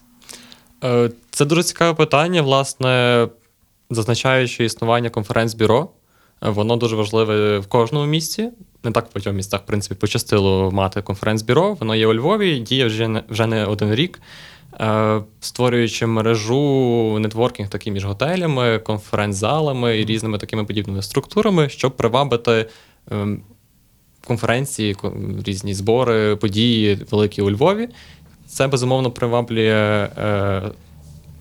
Е, 0.85 1.11
Це 1.31 1.45
дуже 1.45 1.63
цікаве 1.63 1.95
питання. 1.95 2.43
Власне, 2.43 3.29
зазначаючи 3.91 4.65
існування 4.65 5.11
конференц-бюро, 5.11 5.83
е, 5.83 5.87
воно 6.41 6.77
дуже 6.77 6.97
важливе 6.97 7.59
в 7.59 7.67
кожному 7.67 8.07
місці. 8.07 8.51
Не 8.85 8.91
так 8.93 9.05
в 9.05 9.15
багатьох 9.15 9.35
містах, 9.35 9.61
в 9.61 9.67
принципі, 9.67 9.95
пощастило 9.95 10.71
мати 10.71 11.01
конференц-бюро. 11.01 11.77
Воно 11.81 11.95
є 11.95 12.07
у 12.07 12.15
Львові, 12.15 12.59
діє 12.59 12.87
вже 12.87 13.09
не, 13.09 13.23
вже 13.29 13.47
не 13.47 13.65
один 13.65 13.95
рік, 13.95 14.21
Е, 14.81 15.21
створюючи 15.41 16.07
мережу 16.07 17.19
нетворкінг 17.21 17.69
такі 17.69 17.91
між 17.91 18.05
готелями, 18.05 18.79
конференц-залами 18.79 20.01
і 20.01 20.05
різними 20.05 20.39
такими 20.39 20.65
подібними 20.65 21.03
структурами, 21.03 21.69
щоб 21.69 21.97
привабити. 21.97 22.67
ем, 23.11 23.43
Конференції, 24.27 24.97
різні 25.45 25.75
збори, 25.75 26.37
події 26.37 26.99
великі 27.11 27.43
у 27.43 27.51
Львові. 27.51 27.89
Це 28.47 28.69
безумовно 28.69 29.11
приваблює 29.11 30.09
е, 30.19 30.63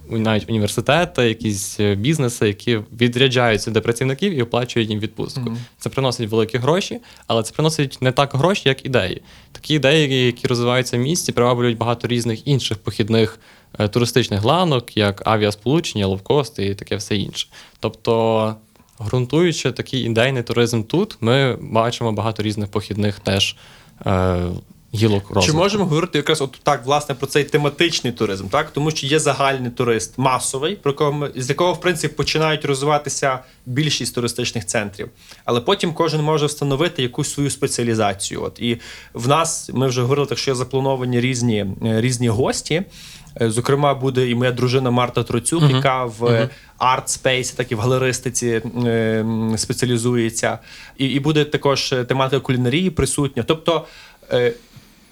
навіть 0.10 0.50
університети, 0.50 1.22
якісь 1.28 1.80
е, 1.80 1.96
бізнеси, 1.96 2.48
які 2.48 2.80
відряджають 3.02 3.62
сюди 3.62 3.82
працівників 3.82 4.34
і 4.34 4.42
оплачують 4.42 4.90
їм 4.90 5.00
відпустку. 5.00 5.42
Це 5.78 5.90
приносить 5.90 6.30
великі 6.30 6.58
гроші, 6.58 7.00
але 7.28 7.44
це 7.44 7.54
приносить 7.54 7.98
не 8.02 8.12
так 8.12 8.36
гроші, 8.36 8.70
як 8.70 8.86
ідеї. 8.86 9.22
Такі 9.52 9.74
ідеї, 9.74 10.26
які 10.26 10.48
розвиваються 10.48 10.98
в 10.98 11.00
місті, 11.00 11.32
приваблюють 11.32 11.78
багато 11.78 12.08
різних 12.08 12.48
інших 12.48 12.78
похідних 12.78 13.40
е, 13.80 13.88
туристичних 13.88 14.44
ланок, 14.44 14.98
як 14.98 15.22
авіасполучення, 15.26 16.08
ловкост 16.08 16.60
і 16.60 16.76
таке 16.76 16.96
все 16.96 17.18
інше. 17.18 17.48
Тобто, 17.80 18.56
ґрунтуючи 19.06 19.72
такий 19.72 20.02
ідейний 20.02 20.44
туризм 20.44 20.84
тут, 20.84 21.18
ми 21.22 21.58
бачимо 21.62 22.12
багато 22.12 22.44
різних 22.44 22.72
похідних 22.72 23.20
теж 23.20 23.56
е, 24.06 24.38
гілок 24.98 25.30
розвитку. 25.30 25.51
Чи 25.51 25.58
можемо 25.58 25.86
говорити 25.86 26.18
якраз 26.18 26.42
от 26.42 26.60
так, 26.63 26.86
власне, 26.86 27.16
про 27.16 27.27
цей 27.27 27.44
тематичний 27.44 28.13
туризм, 28.13 28.48
так? 28.48 28.72
Тому 28.72 28.92
що 28.92 29.08
є 29.08 29.20
загальний 29.20 29.72
турист 29.72 30.18
масовий, 30.18 30.75
про 30.75 30.94
кого 30.94 31.13
ми, 31.13 31.32
з 31.36 31.50
якого, 31.50 31.74
в 31.74 31.82
принципі, 31.82 32.16
починають 32.16 32.66
розвиватися 32.66 33.39
більшість 33.66 34.16
туристичних 34.16 34.66
центрів. 34.66 35.10
Але 35.46 35.62
потім 35.62 35.94
кожен 35.94 36.22
може 36.22 36.46
встановити 36.46 37.01
якусь 37.01 37.34
свою 37.34 37.50
спеціалізацію. 37.50 38.44
От 38.44 38.60
і 38.60 38.77
в 39.13 39.27
нас 39.27 39.70
ми 39.74 39.88
вже 39.88 40.01
говорили, 40.01 40.27
так 40.27 40.38
що 40.38 40.51
є 40.51 40.56
заплановані 40.56 41.22
різні, 41.22 41.66
е, 41.86 42.01
різні 42.01 42.30
гості. 42.30 42.84
Е, 43.42 43.51
Зокрема, 43.51 43.94
буде 43.94 44.30
і 44.30 44.36
моя 44.36 44.51
дружина 44.51 44.92
Марта 44.92 45.24
Троцюк, 45.24 45.63
яка 45.70 46.06
в 46.06 46.50
арт 46.77 47.10
спейсі, 47.10 47.54
так 47.58 47.72
і 47.72 47.75
в 47.75 47.80
галеристиці 47.80 48.62
е, 48.86 49.25
спеціалізується. 49.58 50.60
І, 50.98 51.06
і 51.06 51.20
буде 51.20 51.46
також 51.46 51.94
е, 51.94 52.04
тематика 52.04 52.39
кулінарії 52.39 52.89
присутня. 52.89 53.44
Тобто, 53.48 53.86
е, 54.32 54.54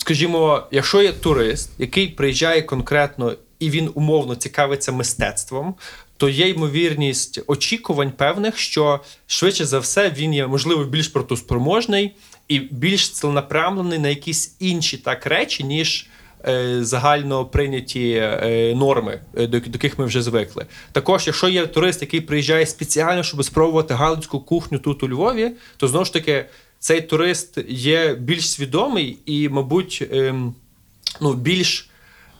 скажімо, 0.05 0.63
якщо 0.71 1.01
є 1.01 1.11
турист, 1.11 1.69
який 1.77 2.07
приїжджає 2.07 2.61
конкретно 2.61 3.33
і 3.59 3.69
він 3.69 3.91
умовно 3.93 4.35
цікавиться 4.35 4.91
мистецтвом, 4.91 5.75
то 6.17 6.29
є 6.29 6.49
ймовірність 6.49 7.41
очікувань 7.47 8.11
певних, 8.11 8.57
що 8.57 8.99
швидше 9.27 9.65
за 9.65 9.79
все 9.79 10.09
він 10.09 10.33
є, 10.33 10.47
можливо, 10.47 10.83
більш 10.83 11.07
протоспроможний 11.07 12.15
і 12.47 12.59
більш 12.59 13.09
ціленапрямлений 13.09 13.99
на 13.99 14.09
якісь 14.09 14.55
інші 14.59 14.97
так 14.97 15.25
речі, 15.25 15.63
ніж. 15.63 16.07
е, 16.47 16.83
Загально 16.83 17.45
прийняті 17.45 18.11
е, 18.11 18.73
норми, 18.75 19.19
е, 19.37 19.47
до 19.47 19.57
яких 19.57 19.99
ми 19.99 20.05
вже 20.05 20.21
звикли. 20.21 20.65
Також, 20.91 21.27
якщо 21.27 21.49
є 21.49 21.67
турист, 21.67 22.01
який 22.01 22.21
приїжджає 22.21 22.65
спеціально, 22.65 23.23
щоб 23.23 23.45
спробувати 23.45 23.93
галицьку 23.93 24.39
кухню 24.39 24.79
тут 24.79 25.03
у 25.03 25.09
Львові, 25.09 25.51
то 25.77 25.87
знову 25.87 26.05
ж 26.05 26.13
таки 26.13 26.45
цей 26.85 27.01
турист 27.01 27.57
є 27.69 28.15
більш 28.15 28.49
свідомий 28.51 29.17
і, 29.25 29.49
мабуть, 29.49 30.03
ем, 30.11 30.53
ну, 31.21 31.33
більш 31.33 31.89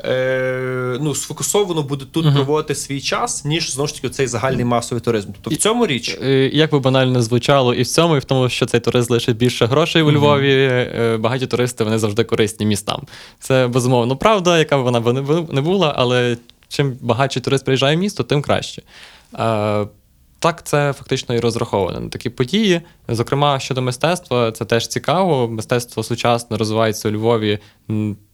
е, 0.06 0.98
ну, 1.02 1.16
сфокусовано 1.16 1.84
буде 1.84 2.06
тут 2.12 2.34
проводити 2.34 2.76
свій 2.76 3.02
час, 3.02 3.46
ніж 3.46 3.74
знову 3.74 3.88
ж 3.88 3.96
таки 3.96 4.10
цей 4.10 4.28
загальний 4.28 4.66
масовий 4.66 5.02
туризм. 5.02 5.30
Тобто 5.42 5.50
в 5.50 5.62
цьому 5.62 5.88
річ. 5.88 6.18
Е, 6.24 6.50
Як 6.54 6.72
би 6.72 6.80
банально 6.80 7.22
звучало, 7.22 7.74
і 7.74 7.82
в 7.82 7.88
цьому, 7.88 8.16
і 8.16 8.20
в 8.20 8.24
тому, 8.24 8.50
що 8.50 8.66
цей 8.66 8.80
турист 8.80 9.10
лишить 9.10 9.38
більше 9.38 9.66
грошей 9.66 10.02
у 10.02 10.12
Львові. 10.12 10.54
е, 10.54 11.18
Багаті 11.18 11.48
туристи 11.48 11.84
вони 11.84 11.98
завжди 12.00 12.24
корисні 12.24 12.66
містам. 12.66 13.02
Це 13.40 13.68
безумовно 13.68 14.16
правда, 14.16 14.60
яка 14.60 14.78
б 14.78 14.82
вона 14.82 15.00
б 15.00 15.14
не 15.14 15.22
не 15.52 15.62
була, 15.62 15.94
але 15.98 16.38
чим 16.70 16.98
багатший 17.02 17.42
турист 17.42 17.66
приїжджає 17.66 17.96
в 17.96 18.00
місто, 18.00 18.24
тим 18.24 18.42
краще. 18.42 18.82
Так, 20.46 20.64
це 20.64 20.94
фактично 20.94 21.36
і 21.36 21.40
розраховано 21.40 22.00
на 22.00 22.10
такі 22.10 22.30
події. 22.30 22.82
Зокрема, 23.08 23.60
щодо 23.60 23.82
мистецтва, 23.82 24.52
це 24.52 24.66
теж 24.66 24.88
цікаво. 24.88 25.48
Мистецтво 25.48 26.04
сучасне 26.04 26.58
розвивається 26.58 27.10
у 27.10 27.12
Львові 27.12 27.60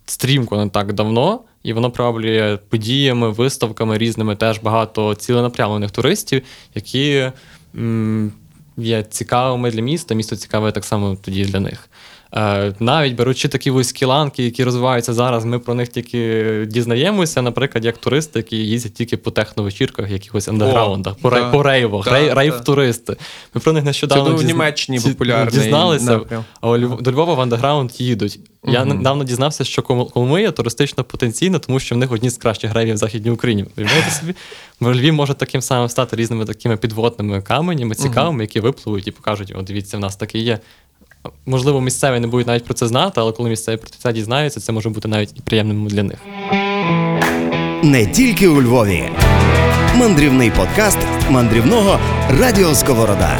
стрімко 0.05 0.57
не 0.57 0.69
так 0.69 0.93
давно, 0.93 1.39
і 1.63 1.73
воно 1.73 1.91
приваблює 1.91 2.59
подіями, 2.69 3.29
виставками 3.29 3.97
різними 3.97 4.35
теж 4.35 4.59
багато 4.59 5.15
ціленапрямлених 5.15 5.91
туристів, 5.91 6.41
які 6.75 7.31
є 8.77 9.03
цікавими 9.03 9.71
для 9.71 9.81
міста. 9.81 10.15
Місто 10.15 10.35
цікаве 10.35 10.71
так 10.71 10.85
само 10.85 11.17
тоді 11.21 11.45
для 11.45 11.59
них. 11.59 11.89
Е, 12.35 12.73
навіть 12.79 13.15
беручи 13.15 13.47
такі 13.47 13.71
вузькі 13.71 14.05
ланки, 14.05 14.43
які 14.43 14.63
розвиваються 14.63 15.13
зараз, 15.13 15.45
ми 15.45 15.59
про 15.59 15.73
них 15.73 15.87
тільки 15.87 16.65
дізнаємося, 16.67 17.41
наприклад, 17.41 17.85
як 17.85 17.97
туристи, 17.97 18.39
які 18.39 18.57
їздять 18.57 18.93
тільки 18.93 19.17
по 19.17 19.31
техновечірках, 19.31 20.11
якихось 20.11 20.47
андеграундах, 20.47 21.15
по, 21.15 21.29
да. 21.29 21.49
по 21.49 21.63
рейвах, 21.63 22.05
Да, 22.05 22.11
рей- 22.11 22.33
рейв-туристи. 22.33 23.15
Ми 23.53 23.61
про 23.61 23.73
них 23.73 23.83
нещодавно 23.83 24.25
Це 24.25 24.31
в 24.31 24.37
дізна- 24.37 24.47
Німеччині 24.47 24.99
популярний 24.99 25.53
дізналися, 25.53 26.05
напрям. 26.05 26.43
а 26.61 26.77
до 26.77 27.11
Львова 27.11 27.33
в 27.33 27.41
андеграунд 27.41 27.91
їдуть. 27.97 28.39
Я 28.63 28.85
недавно 28.85 29.23
дізнався, 29.23 29.63
що 29.63 29.81
Коломия 29.81 30.51
туристично 30.51 31.03
потенційна, 31.03 31.59
тому 31.59 31.79
що 31.79 31.95
в 31.95 31.97
них 31.97 32.11
одні 32.11 32.29
з 32.29 32.37
кращих 32.37 32.73
рейвів 32.73 32.93
в 32.93 32.97
Західній 32.97 33.31
Україні. 33.31 33.65
Собі? 34.19 34.33
Бо 34.79 34.93
Львів 34.93 35.13
може 35.13 35.33
таким 35.33 35.61
самим 35.61 35.89
стати 35.89 36.15
різними 36.15 36.45
такими 36.45 36.77
підводними 36.77 37.41
каменями, 37.41 37.95
цікавими, 37.95 38.43
які 38.43 38.59
випливуть 38.59 39.07
і 39.07 39.11
покажуть: 39.11 39.53
о, 39.55 39.61
дивіться, 39.61 39.97
в 39.97 39.99
нас 39.99 40.15
таке 40.15 40.39
є. 40.39 40.59
Можливо, 41.45 41.81
місцеві 41.81 42.19
не 42.19 42.27
будуть 42.27 42.47
навіть 42.47 42.65
про 42.65 42.73
це 42.73 42.87
знати, 42.87 43.21
але 43.21 43.31
коли 43.31 43.49
місцеві 43.49 43.77
про 43.77 43.89
це 43.89 44.13
дізнаються, 44.13 44.59
це 44.59 44.71
може 44.71 44.89
бути 44.89 45.07
навіть 45.07 45.37
і 45.37 45.41
приємним 45.41 45.87
для 45.87 46.03
них. 46.03 46.17
Не 47.83 48.05
тільки 48.05 48.47
у 48.47 48.61
Львові. 48.61 49.09
Мандрівний 49.95 50.51
подкаст 50.51 50.97
мандрівного 51.29 51.99
Радіо 52.39 52.75
Сковорода. 52.75 53.37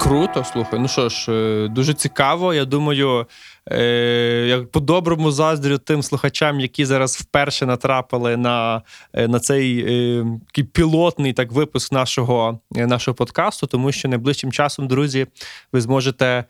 Круто, 0.00 0.44
слухай. 0.52 0.80
Ну 0.80 0.88
що 0.88 1.08
ж, 1.08 1.32
е, 1.32 1.68
дуже 1.68 1.94
цікаво. 1.94 2.54
Я 2.54 2.64
думаю, 2.64 3.26
е, 3.70 4.46
я 4.48 4.62
по-доброму 4.62 5.30
заздрю 5.30 5.78
тим 5.78 6.02
слухачам, 6.02 6.60
які 6.60 6.84
зараз 6.84 7.16
вперше 7.16 7.66
натрапили 7.66 8.36
на, 8.36 8.82
е, 9.12 9.28
на 9.28 9.40
цей 9.40 9.84
е, 9.88 10.26
такий 10.46 10.64
пілотний 10.64 11.32
так, 11.32 11.52
випуск 11.52 11.92
нашого, 11.92 12.60
нашого 12.70 13.14
подкасту, 13.14 13.66
тому 13.66 13.92
що 13.92 14.08
найближчим 14.08 14.52
часом, 14.52 14.88
друзі, 14.88 15.26
ви 15.72 15.80
зможете. 15.80 16.44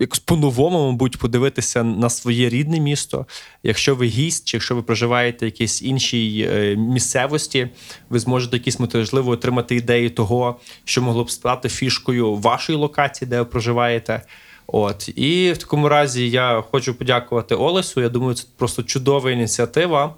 Якось 0.00 0.18
по-новому, 0.18 0.90
мабуть, 0.90 1.18
подивитися 1.18 1.84
на 1.84 2.10
своє 2.10 2.48
рідне 2.48 2.80
місто. 2.80 3.26
Якщо 3.62 3.94
ви 3.94 4.06
гість, 4.06 4.48
чи 4.48 4.56
якщо 4.56 4.74
ви 4.74 4.82
проживаєте 4.82 5.46
в 5.46 5.48
якійсь 5.48 5.82
іншій 5.82 6.48
місцевості, 6.78 7.68
ви 8.10 8.18
зможете 8.18 8.56
якісь 8.56 8.78
можливо 8.80 9.30
отримати 9.30 9.76
ідеї 9.76 10.10
того, 10.10 10.60
що 10.84 11.02
могло 11.02 11.24
б 11.24 11.30
стати 11.30 11.68
фішкою 11.68 12.34
вашої 12.34 12.78
локації, 12.78 13.28
де 13.28 13.38
ви 13.38 13.44
проживаєте. 13.44 14.22
От 14.72 15.08
і 15.18 15.52
в 15.52 15.58
такому 15.58 15.88
разі 15.88 16.30
я 16.30 16.64
хочу 16.70 16.94
подякувати 16.94 17.54
Олесу. 17.54 18.00
Я 18.00 18.08
думаю, 18.08 18.34
це 18.34 18.46
просто 18.56 18.82
чудова 18.82 19.30
ініціатива. 19.30 20.14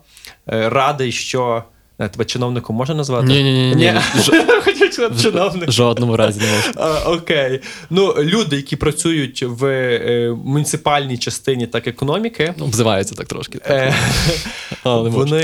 Е, 0.49 0.69
Радий, 0.69 1.13
що 1.13 1.65
тебе 2.09 2.25
чиновником 2.25 2.77
можна 2.77 2.95
назвати? 2.95 3.27
Ні-ні-ні, 3.27 3.75
ні. 3.77 3.95
Чиновник. 5.23 5.69
В 5.69 5.73
жодному 5.73 6.17
разі 6.17 6.41
не 6.41 6.47
можу. 6.47 6.91
Окей. 7.07 7.61
Ну, 7.91 8.15
люди, 8.19 8.57
які 8.57 8.77
працюють 8.77 9.43
в 9.43 9.65
е, 9.67 10.35
муніципальній 10.45 11.19
частині 11.19 11.67
так 11.67 11.87
економіки, 11.87 12.55
Ну, 12.59 12.65
Обзиваються 12.65 13.15
так 13.15 13.27
трошки. 13.27 13.59
е, 13.67 13.95
Але 14.83 15.11
вони 15.11 15.43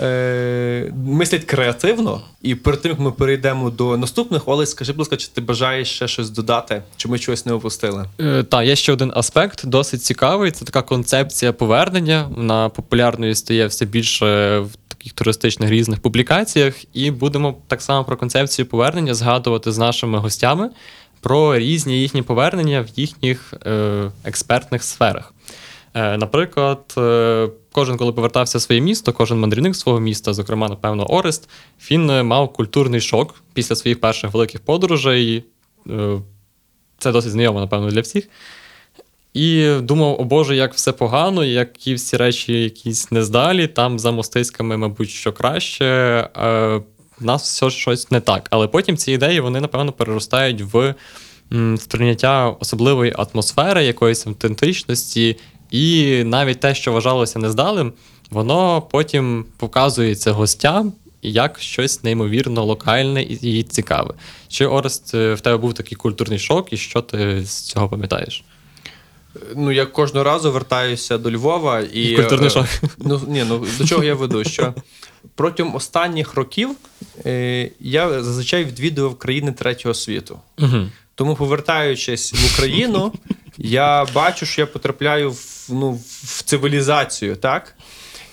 е, 0.00 0.92
мислять 1.06 1.44
креативно. 1.44 2.20
І 2.42 2.54
перед 2.54 2.80
тим, 2.82 2.90
як 2.90 3.00
ми 3.00 3.12
перейдемо 3.12 3.70
до 3.70 3.96
наступних, 3.96 4.48
Олесь, 4.48 4.70
скажи, 4.70 4.92
будь 4.92 4.98
ласка, 4.98 5.16
чи 5.16 5.28
ти 5.34 5.40
бажаєш 5.40 5.88
ще 5.90 6.08
щось 6.08 6.30
додати? 6.30 6.82
Чи 6.96 7.08
ми 7.08 7.18
чогось 7.18 7.46
не 7.46 7.52
опустили? 7.52 8.04
Е, 8.20 8.42
Та, 8.42 8.62
є 8.62 8.76
ще 8.76 8.92
один 8.92 9.12
аспект, 9.16 9.66
досить 9.66 10.02
цікавий. 10.04 10.50
Це 10.50 10.64
така 10.64 10.82
концепція 10.82 11.52
повернення. 11.52 12.28
Вона 12.36 12.68
популярною 12.68 13.34
стає 13.34 13.66
все 13.66 13.84
більше 13.84 14.58
в 14.58 14.70
таких 15.02 15.12
туристичних 15.12 15.70
різних 15.70 16.00
публікаціях. 16.00 16.74
І 16.94 17.10
будемо 17.10 17.56
так 17.66 17.82
само 17.82 18.04
про 18.04 18.16
концепцію 18.16 18.66
повернення 18.66 19.14
згадувати 19.14 19.72
з 19.72 19.78
нашими 19.78 20.18
гостями 20.18 20.70
про 21.20 21.58
різні 21.58 22.00
їхні 22.00 22.22
повернення 22.22 22.80
в 22.80 22.98
їхніх 22.98 23.54
е, 23.66 24.10
експертних 24.24 24.82
сферах. 24.84 25.34
Е, 25.94 26.16
наприклад, 26.16 26.94
е, 26.98 27.48
кожен, 27.72 27.96
коли 27.96 28.12
повертався 28.12 28.58
в 28.58 28.60
своє 28.60 28.80
місто, 28.80 29.12
кожен 29.12 29.40
мандрівник 29.40 29.76
свого 29.76 30.00
міста, 30.00 30.34
зокрема, 30.34 30.68
напевно, 30.68 31.06
Орест, 31.06 31.48
він 31.90 32.22
мав 32.22 32.52
культурний 32.52 33.00
шок 33.00 33.34
після 33.54 33.76
своїх 33.76 34.00
перших 34.00 34.32
великих 34.34 34.60
подорожей. 34.60 35.44
Це 36.98 37.12
досить 37.12 37.32
знайомо, 37.32 37.60
напевно, 37.60 37.90
для 37.90 38.00
всіх. 38.00 38.28
І 39.34 39.74
думав, 39.82 40.20
о 40.20 40.24
Боже, 40.24 40.56
як 40.56 40.74
все 40.74 40.92
погано, 40.92 41.44
які 41.44 41.94
всі 41.94 42.16
речі 42.16 42.62
якісь 42.62 43.10
нездалі, 43.10 43.66
там 43.66 43.98
за 43.98 44.10
мостиськами, 44.10 44.76
мабуть, 44.76 45.10
що 45.10 45.32
краще. 45.32 45.84
Е, 45.84 46.80
в 47.20 47.24
нас 47.24 47.42
все 47.42 47.70
щось 47.70 48.10
не 48.10 48.20
так. 48.20 48.46
Але 48.50 48.68
потім 48.68 48.96
ці 48.96 49.12
ідеї, 49.12 49.40
вони, 49.40 49.60
напевно, 49.60 49.92
переростають 49.92 50.62
в 50.62 50.94
сприйняття 51.78 52.48
особливої 52.48 53.14
атмосфери, 53.16 53.84
якоїсь 53.84 54.26
автентичності, 54.26 55.36
і 55.70 56.16
навіть 56.24 56.60
те, 56.60 56.74
що 56.74 56.92
вважалося 56.92 57.38
нездалим, 57.38 57.92
воно 58.30 58.82
потім 58.90 59.44
показується 59.56 60.32
гостям 60.32 60.92
як 61.22 61.58
щось 61.58 62.04
неймовірно 62.04 62.64
локальне 62.64 63.22
і, 63.22 63.58
і 63.58 63.62
цікаве. 63.62 64.14
Чи 64.48 64.66
Орест, 64.66 65.14
е, 65.14 65.34
в 65.34 65.40
тебе 65.40 65.56
був 65.56 65.74
такий 65.74 65.96
культурний 65.96 66.38
шок, 66.38 66.72
і 66.72 66.76
що 66.76 67.00
ти 67.00 67.44
з 67.44 67.60
цього 67.60 67.88
пам'ятаєш? 67.88 68.44
Ну, 69.56 69.70
я 69.70 69.86
кожного 69.86 70.24
разу 70.24 70.52
вертаюся 70.52 71.18
до 71.18 71.30
Львова 71.30 71.80
і. 71.80 72.16
Культурний 72.16 72.46
е, 72.46 72.50
шок. 72.50 72.66
Ну, 72.98 73.20
ні, 73.28 73.44
ну 73.48 73.66
до 73.78 73.84
чого 73.84 74.04
я 74.04 74.14
веду? 74.14 74.44
Що 74.44 74.74
протягом 75.34 75.74
останніх 75.74 76.34
років 76.34 76.70
е, 77.26 77.70
я 77.80 78.22
зазвичай 78.22 78.64
відвідував 78.64 79.18
країни 79.18 79.52
третього 79.52 79.94
світу. 79.94 80.38
Угу. 80.58 80.86
Тому, 81.14 81.34
повертаючись 81.34 82.32
в 82.32 82.54
Україну, 82.54 83.12
я 83.58 84.06
бачу, 84.14 84.46
що 84.46 84.60
я 84.60 84.66
потрапляю 84.66 85.30
в, 85.30 85.66
ну, 85.68 85.92
в 86.24 86.42
цивілізацію, 86.42 87.36
так? 87.36 87.74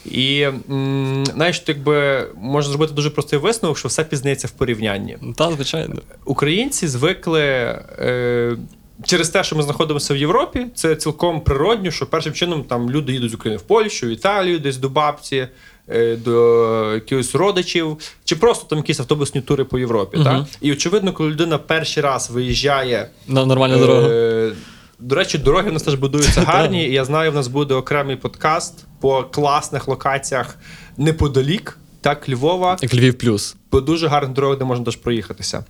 І 0.06 0.42
м, 0.42 1.26
знаєш, 1.26 1.64
якби 1.68 2.28
можна 2.36 2.72
зробити 2.72 2.94
дуже 2.94 3.10
простий 3.10 3.40
висновок, 3.40 3.78
що 3.78 3.88
все 3.88 4.04
пізнається 4.04 4.48
в 4.48 4.52
порівнянні. 4.52 5.18
Так, 5.36 5.52
звичайно. 5.52 5.96
Українці 6.26 6.88
звикли 6.88 7.42
е, 7.42 8.58
через 9.04 9.30
те, 9.30 9.44
що 9.44 9.56
ми 9.56 9.64
знаходимося 9.64 10.14
в 10.14 10.18
Європі, 10.18 10.66
це 10.76 10.96
цілком 10.96 11.42
природньо, 11.42 11.92
що 11.92 12.06
першим 12.06 12.34
чином 12.34 12.64
там 12.64 12.92
люди 12.92 13.14
їдуть 13.14 13.32
з 13.32 13.34
України 13.34 13.58
в 13.58 13.62
Польщу, 13.62 14.08
в 14.08 14.10
Італію, 14.10 14.60
десь 14.60 14.78
до 14.78 14.90
бабці, 14.90 15.48
е, 15.90 16.16
до 16.16 16.94
якихось 16.94 17.36
родичів, 17.36 17.98
чи 18.24 18.36
просто 18.36 18.66
там 18.66 18.78
якісь 18.78 19.00
автобусні 19.00 19.42
тури 19.42 19.64
по 19.64 19.80
Європі. 19.80 20.18
Мгм. 20.18 20.26
Так? 20.26 20.46
І 20.62 20.72
очевидно, 20.72 21.14
коли 21.14 21.30
людина 21.30 21.58
перший 21.58 22.04
раз 22.04 22.30
виїжджає. 22.30 23.10
На 23.28 23.46
нормальна 23.46 23.78
дорога. 23.78 24.08
Е, 24.10 24.52
до 25.00 25.16
речі, 25.16 25.38
дороги 25.38 25.70
в 25.70 25.74
нас 25.74 25.84
теж 25.84 25.96
будуються 25.96 26.42
гарні. 26.48 26.84
і 26.84 26.92
я 26.94 27.06
знаю, 27.06 27.32
в 27.32 27.36
нас 27.36 27.48
буде 27.48 27.74
окремий 27.74 28.16
подкаст 28.16 28.86
по 29.00 29.24
класних 29.24 29.88
локаціях 29.88 30.58
неподалік, 30.98 31.78
так, 32.02 32.30
Львова 32.30 32.78
Як 32.82 32.94
Львів 32.94 33.18
плюс. 33.18 33.56
по 33.70 33.82
дуже 33.82 34.08
гарних 34.08 34.34
дорогах, 34.34 34.58
де 34.60 34.66
можна 34.66 34.86
теж 34.86 34.96
проїхатися. 34.96 35.66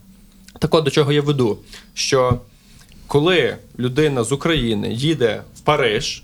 Так 0.59 0.73
от 0.73 0.83
до 0.83 0.91
чого 0.91 1.11
я 1.11 1.21
веду, 1.21 1.57
що 1.93 2.39
коли 3.09 3.57
людина 3.79 4.23
з 4.23 4.31
України 4.31 4.93
їде 4.93 5.43
в 5.55 5.59
Париж, 5.59 6.23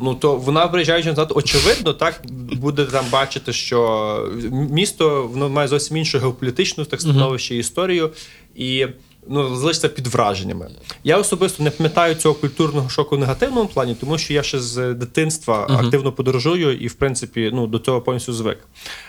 ну 0.00 0.14
то 0.14 0.36
вона 0.36 0.68
приїжджаючи 0.68 1.08
назад, 1.08 1.32
очевидно, 1.34 1.92
так 1.92 2.22
буде 2.52 2.84
там 2.84 3.04
бачити, 3.12 3.52
що 3.52 4.30
місто 4.50 5.30
воно 5.32 5.48
має 5.48 5.68
зовсім 5.68 5.96
іншу 5.96 6.18
геополітичну 6.18 6.84
так 6.84 7.00
становище 7.00 7.56
історію, 7.56 8.10
і 8.54 8.86
ну, 9.28 9.56
залишиться 9.56 9.88
під 9.88 10.06
враженнями. 10.06 10.70
Я 11.04 11.18
особисто 11.18 11.62
не 11.62 11.70
пам'ятаю 11.70 12.14
цього 12.14 12.34
культурного 12.34 12.88
шоку 12.88 13.16
в 13.16 13.18
негативному 13.18 13.68
плані, 13.68 13.96
тому 14.00 14.18
що 14.18 14.34
я 14.34 14.42
ще 14.42 14.60
з 14.60 14.94
дитинства 14.94 15.66
активно 15.70 16.12
подорожую 16.12 16.78
і, 16.78 16.86
в 16.86 16.94
принципі, 16.94 17.50
ну, 17.54 17.66
до 17.66 17.78
цього 17.78 18.00
повністю 18.00 18.32
звик. 18.32 18.58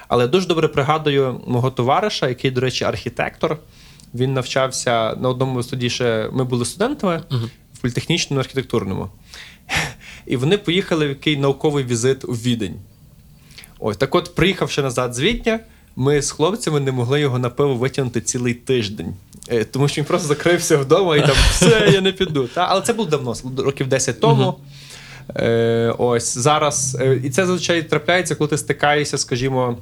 Але 0.07 0.27
дуже 0.27 0.47
добре 0.47 0.67
пригадую 0.67 1.41
мого 1.47 1.71
товариша, 1.71 2.27
який, 2.27 2.51
до 2.51 2.61
речі, 2.61 2.83
архітектор. 2.83 3.57
Він 4.13 4.33
навчався 4.33 5.15
на 5.15 5.29
одному 5.29 5.63
тоді 5.63 5.89
ще 5.89 6.29
ми 6.33 6.43
були 6.43 6.65
студентами 6.65 7.21
в 7.73 7.77
політехнічному 7.79 8.39
архітектурному. 8.39 9.09
І 10.25 10.37
вони 10.37 10.57
поїхали 10.57 11.05
в 11.05 11.09
який 11.09 11.37
науковий 11.37 11.83
візит 11.83 12.25
у 12.25 12.31
Відень. 12.31 12.75
Ось 13.79 13.97
так 13.97 14.15
от, 14.15 14.35
приїхавши 14.35 14.81
назад 14.81 15.13
з 15.13 15.19
Відня, 15.19 15.59
ми 15.95 16.21
з 16.21 16.31
хлопцями 16.31 16.79
не 16.79 16.91
могли 16.91 17.19
його 17.19 17.39
на 17.39 17.49
пиво 17.49 17.75
витягнути 17.75 18.21
цілий 18.21 18.53
тиждень. 18.53 19.13
Е, 19.49 19.63
Тому 19.63 19.87
що 19.87 20.01
він 20.01 20.05
просто 20.07 20.27
закрився 20.27 20.77
вдома 20.77 21.17
і 21.17 21.21
там 21.21 21.35
все, 21.51 21.89
я 21.93 22.01
не 22.01 22.11
піду. 22.11 22.47
Та? 22.47 22.65
Але 22.69 22.81
це 22.81 22.93
було 22.93 23.09
давно, 23.09 23.35
років 23.57 23.87
10 23.87 24.19
тому. 24.19 24.59
Е, 25.35 25.95
ось 25.97 26.37
зараз. 26.37 26.97
е, 27.01 27.21
І 27.23 27.29
це 27.29 27.45
зазвичай 27.45 27.83
трапляється, 27.83 28.35
коли 28.35 28.47
ти 28.49 28.57
стикаєшся, 28.57 29.17
скажімо, 29.17 29.77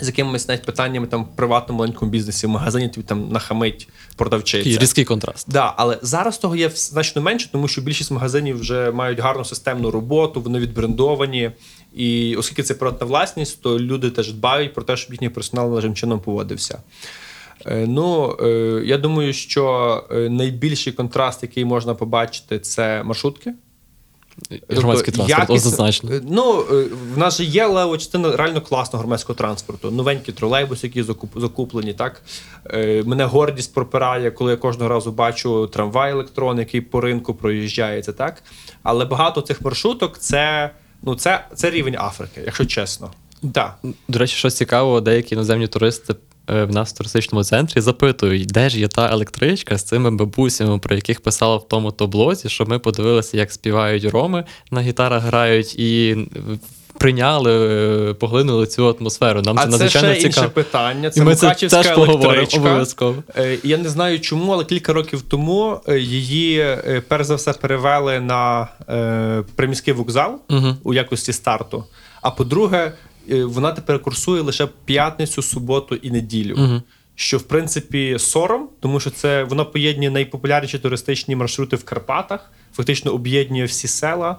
з 0.00 0.06
якимись 0.06 0.48
навіть 0.48 0.62
питаннями 0.62 1.06
там 1.06 1.24
в 1.24 1.36
приватному 1.36 1.78
маленькому 1.78 2.10
бізнесі, 2.10 2.46
в 2.46 2.50
магазині 2.50 2.88
тобі 2.88 3.06
там 3.06 3.28
нахамить 3.28 3.88
продавчиця. 4.16 4.64
Такий 4.64 4.78
різкий 4.78 5.04
контраст. 5.04 5.50
Да, 5.50 5.74
але 5.76 5.98
зараз 6.02 6.38
того 6.38 6.56
є 6.56 6.70
значно 6.74 7.22
менше, 7.22 7.48
тому 7.52 7.68
що 7.68 7.80
більшість 7.80 8.10
магазинів 8.10 8.60
вже 8.60 8.90
мають 8.90 9.18
гарну 9.18 9.44
системну 9.44 9.90
роботу, 9.90 10.40
вони 10.40 10.58
відбрендовані. 10.58 11.50
І 11.94 12.36
оскільки 12.36 12.62
це 12.62 12.74
приватна 12.74 13.06
власність, 13.06 13.62
то 13.62 13.78
люди 13.78 14.10
теж 14.10 14.32
дбають 14.32 14.74
про 14.74 14.82
те, 14.82 14.96
щоб 14.96 15.12
їхній 15.12 15.28
персонал 15.28 15.68
належним 15.68 15.94
чином 15.94 16.20
поводився. 16.20 16.78
Е, 17.66 17.86
Ну, 17.86 18.36
е, 18.40 18.82
я 18.84 18.98
думаю, 18.98 19.32
що 19.32 20.04
е, 20.10 20.28
найбільший 20.28 20.92
контраст, 20.92 21.42
який 21.42 21.64
можна 21.64 21.94
побачити, 21.94 22.58
це 22.58 23.02
маршрутки. 23.02 23.54
Громадський 24.68 25.12
Тобто 25.12 25.26
транспорт, 25.26 25.50
якість- 25.50 25.66
однозначно. 25.66 26.10
е, 26.12 26.20
Ну, 26.30 26.60
е, 26.72 26.84
в 27.14 27.18
нас 27.18 27.36
же 27.36 27.44
є 27.44 27.66
лева 27.66 27.98
частина 27.98 28.36
реально 28.36 28.60
класного 28.60 29.00
громадського 29.00 29.36
транспорту. 29.36 29.90
Новенькі 29.90 30.32
тролейбуси, 30.32 30.86
які 30.86 31.02
закуп- 31.02 31.40
закуплені. 31.40 31.92
Так? 31.94 32.22
Е, 32.70 33.02
Мене 33.06 33.24
гордість 33.24 33.74
пропирає, 33.74 34.30
коли 34.30 34.50
я 34.50 34.56
кожного 34.56 34.88
разу 34.88 35.12
бачу 35.12 35.66
трамвай 35.66 36.12
електрон, 36.12 36.58
який 36.58 36.80
по 36.80 37.00
ринку 37.00 37.34
проїжджається. 37.34 38.12
Так? 38.12 38.42
Але 38.82 39.04
багато 39.04 39.40
цих 39.40 39.62
маршруток 39.62 40.18
це, 40.18 40.70
ну, 41.02 41.14
це, 41.14 41.44
це 41.54 41.70
рівень 41.70 41.96
Африки, 41.98 42.42
якщо 42.46 42.64
чесно. 42.64 43.10
Так. 43.52 43.78
До 44.08 44.18
речі, 44.18 44.36
щось 44.36 44.56
цікаво, 44.56 45.00
деякі 45.00 45.34
іноземні 45.34 45.66
туристи 45.66 46.14
в 46.48 46.66
нас 46.70 46.92
в 46.92 46.96
туристичному 46.96 47.44
центрі 47.44 47.80
запитують, 47.80 48.46
де 48.46 48.68
ж 48.68 48.80
є 48.80 48.88
та 48.88 49.10
електричка 49.12 49.78
з 49.78 49.82
цими 49.82 50.10
бабусями, 50.10 50.78
про 50.78 50.94
яких 50.94 51.20
писала 51.20 51.56
в 51.56 51.68
тому 51.68 51.92
то 51.92 52.06
блозі, 52.06 52.48
щоб 52.48 52.68
ми 52.68 52.78
подивилися, 52.78 53.36
як 53.36 53.52
співають 53.52 54.04
роми 54.04 54.44
на 54.70 54.80
гітарах 54.80 55.22
грають, 55.22 55.78
і 55.78 56.16
прийняли, 56.98 57.52
е, 58.10 58.14
поглинули 58.14 58.66
цю 58.66 58.88
атмосферу. 59.00 59.42
Нам 59.42 59.58
А 59.58 59.60
це 59.60 59.64
це 59.66 59.70
надзвичайно 59.70 60.08
ще 60.14 60.22
інше 60.22 60.32
цікаво. 60.34 60.50
питання. 60.52 61.08
І 61.08 61.10
Це 61.10 61.24
ми 61.24 61.34
це 61.34 61.46
Мукачівська 61.46 61.82
теж 61.82 61.94
поговоримо 61.94 62.24
електричка. 62.34 62.60
обов'язково. 62.68 63.22
Е, 63.36 63.58
Я 63.64 63.76
не 63.78 63.88
знаю 63.88 64.20
чому, 64.20 64.52
але 64.52 64.64
кілька 64.64 64.92
років 64.92 65.22
тому 65.22 65.80
е, 65.88 65.98
її 65.98 66.58
е, 66.60 67.02
перш 67.08 67.26
за 67.26 67.34
все 67.34 67.52
перевели 67.52 68.20
на 68.20 68.68
е, 68.88 69.42
приміський 69.56 69.94
вокзал 69.94 70.38
Мгм. 70.48 70.76
у 70.82 70.94
якості 70.94 71.32
старту. 71.32 71.84
А 72.22 72.30
по-друге, 72.30 72.78
е, 72.78 72.92
вона 73.28 73.72
тепер 73.72 74.02
курсує 74.02 74.42
лише 74.42 74.68
п'ятницю, 74.84 75.42
суботу 75.42 75.94
і 75.94 76.10
неділю. 76.10 76.54
Мгм. 76.56 76.82
Що 77.14 77.38
в 77.38 77.42
принципі 77.42 78.16
сором, 78.18 78.68
тому 78.80 79.00
що 79.00 79.10
це 79.10 79.44
вона 79.44 79.64
поєднує 79.64 80.10
найпопулярніші 80.10 80.78
туристичні 80.78 81.36
маршрути 81.36 81.76
в 81.76 81.84
Карпатах, 81.84 82.52
фактично 82.74 83.12
об'єднує 83.12 83.64
всі 83.64 83.88
села. 83.88 84.38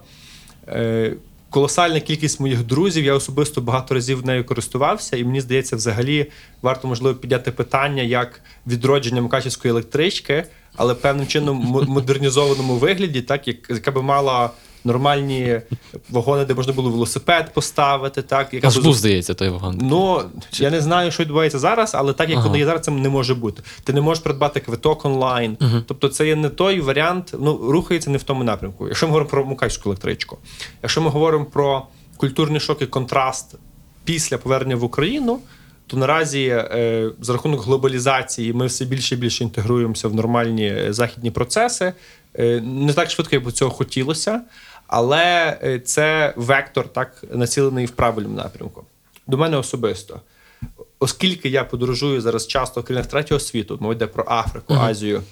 Е, 0.67 1.13
Колосальна 1.49 1.99
кількість 1.99 2.39
моїх 2.39 2.63
друзів, 2.63 3.05
я 3.05 3.13
особисто 3.13 3.61
багато 3.61 3.93
разів 3.93 4.25
нею 4.25 4.45
користувався, 4.45 5.17
і 5.17 5.23
мені 5.23 5.41
здається, 5.41 5.75
взагалі 5.75 6.25
варто 6.61 6.87
можливо 6.87 7.15
підняти 7.17 7.51
питання 7.51 8.03
як 8.03 8.41
відродження 8.67 9.21
Мукачівської 9.21 9.69
електрички, 9.71 10.43
але 10.75 10.93
певним 10.95 11.27
чином 11.27 11.57
мо- 11.57 11.81
модернізованому 11.87 12.75
вигляді, 12.75 13.21
так 13.21 13.47
як 13.47 13.57
яка 13.69 13.91
би 13.91 14.01
мала 14.01 14.49
нормальні 14.87 15.61
вагони, 16.09 16.45
де 16.45 16.53
можна 16.53 16.73
було 16.73 16.89
велосипед 16.89 17.53
поставити, 17.53 18.21
так 18.21 18.53
яка 18.53 18.67
Аж 18.67 18.77
був, 18.77 18.93
здається, 18.93 19.33
той 19.33 19.49
вагон. 19.49 19.79
Ну, 19.81 20.21
я 20.53 20.69
не 20.69 20.81
знаю, 20.81 21.11
що 21.11 21.23
відбувається 21.23 21.59
зараз, 21.59 21.95
але 21.95 22.13
так 22.13 22.29
як 22.29 22.37
Ага. 22.37 22.47
воно 22.47 22.57
є 22.57 22.65
зараз, 22.65 22.81
це 22.81 22.91
не 22.91 23.09
може 23.09 23.35
бути. 23.35 23.63
Ти 23.83 23.93
не 23.93 24.01
можеш 24.01 24.23
придбати 24.23 24.59
квиток 24.59 25.05
онлайн. 25.05 25.57
Тобто 25.87 26.07
це 26.07 26.27
є 26.27 26.35
не 26.35 26.49
той 26.49 26.81
варіант, 26.81 27.35
ну, 27.39 27.57
рухається 27.71 28.09
не 28.09 28.17
в 28.17 28.23
тому 28.23 28.43
напрямку. 28.43 28.87
Якщо 28.87 29.05
ми 29.05 29.09
говоримо 29.09 29.29
про 29.29 29.45
Мукачську 29.45 29.89
електричку, 29.89 30.37
якщо 30.83 31.01
ми 31.01 31.09
говоримо 31.09 31.45
про 31.45 31.87
культурний 32.17 32.59
шок 32.59 32.81
і 32.81 32.85
контраст 32.85 33.55
після 34.03 34.37
повернення 34.37 34.75
в 34.75 34.83
Україну, 34.83 35.39
то 35.87 35.97
наразі 35.97 36.43
е, 36.47 37.11
за 37.21 37.33
рахунок 37.33 37.65
глобалізації 37.65 38.53
ми 38.53 38.65
все 38.65 38.85
більше 38.85 39.15
і 39.15 39.17
більше 39.17 39.43
інтегруємося 39.43 40.07
в 40.07 40.15
нормальні 40.15 40.67
е, 40.67 40.93
західні 40.93 41.31
процеси. 41.31 41.93
Е, 42.39 42.61
не 42.61 42.93
так 42.93 43.09
швидко, 43.09 43.35
як 43.35 43.45
би 43.45 43.51
цього 43.51 43.71
хотілося, 43.71 44.41
але 44.87 45.57
е, 45.63 45.79
це 45.79 46.33
вектор 46.35 46.87
так 46.89 47.23
націлений 47.31 47.85
в 47.85 47.91
правильному 47.91 48.35
напрямку. 48.35 48.85
До 49.27 49.37
мене 49.37 49.57
особисто. 49.57 50.21
Оскільки 50.99 51.49
я 51.49 51.63
подорожую 51.63 52.21
зараз 52.21 52.47
часто 52.47 52.81
в 52.81 52.83
країнах 52.83 53.07
третього 53.07 53.39
світу, 53.39 53.77
мова 53.81 53.93
йде 53.93 54.07
про 54.07 54.25
Африку, 54.27 54.73
Азію 54.73 55.23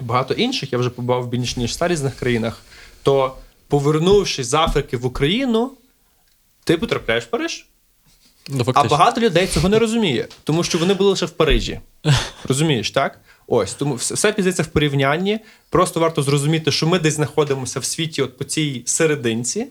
і 0.00 0.04
багато 0.04 0.34
інших, 0.34 0.72
я 0.72 0.78
вже 0.78 0.90
побував 0.90 1.22
в 1.22 1.28
більш 1.28 1.56
ніж 1.56 1.70
ста 1.70 1.88
різних 1.88 2.16
країнах, 2.16 2.62
то 3.02 3.36
повернувшись 3.68 4.46
з 4.46 4.54
Африки 4.54 4.96
в 4.96 5.06
Україну, 5.06 5.72
ти 6.64 6.76
потрапляєш 6.76 7.24
в 7.24 7.26
Париж. 7.26 7.66
Ну, 8.48 8.64
А 8.74 8.84
багато 8.84 9.20
людей 9.20 9.46
цього 9.46 9.68
не 9.68 9.78
розуміє, 9.78 10.28
тому 10.44 10.64
що 10.64 10.78
вони 10.78 10.94
були 10.94 11.10
лише 11.10 11.26
в 11.26 11.30
Парижі. 11.30 11.80
Розумієш, 12.44 12.90
так? 12.90 13.20
Ось 13.46 13.74
тому 13.74 13.94
все, 13.94 14.14
все 14.14 14.62
в 14.62 14.66
порівнянні. 14.66 15.38
Просто 15.70 16.00
варто 16.00 16.22
зрозуміти, 16.22 16.70
що 16.70 16.86
ми 16.86 16.98
десь 16.98 17.14
знаходимося 17.14 17.80
в 17.80 17.84
світі, 17.84 18.22
от 18.22 18.38
по 18.38 18.44
цій 18.44 18.82
серединці, 18.86 19.66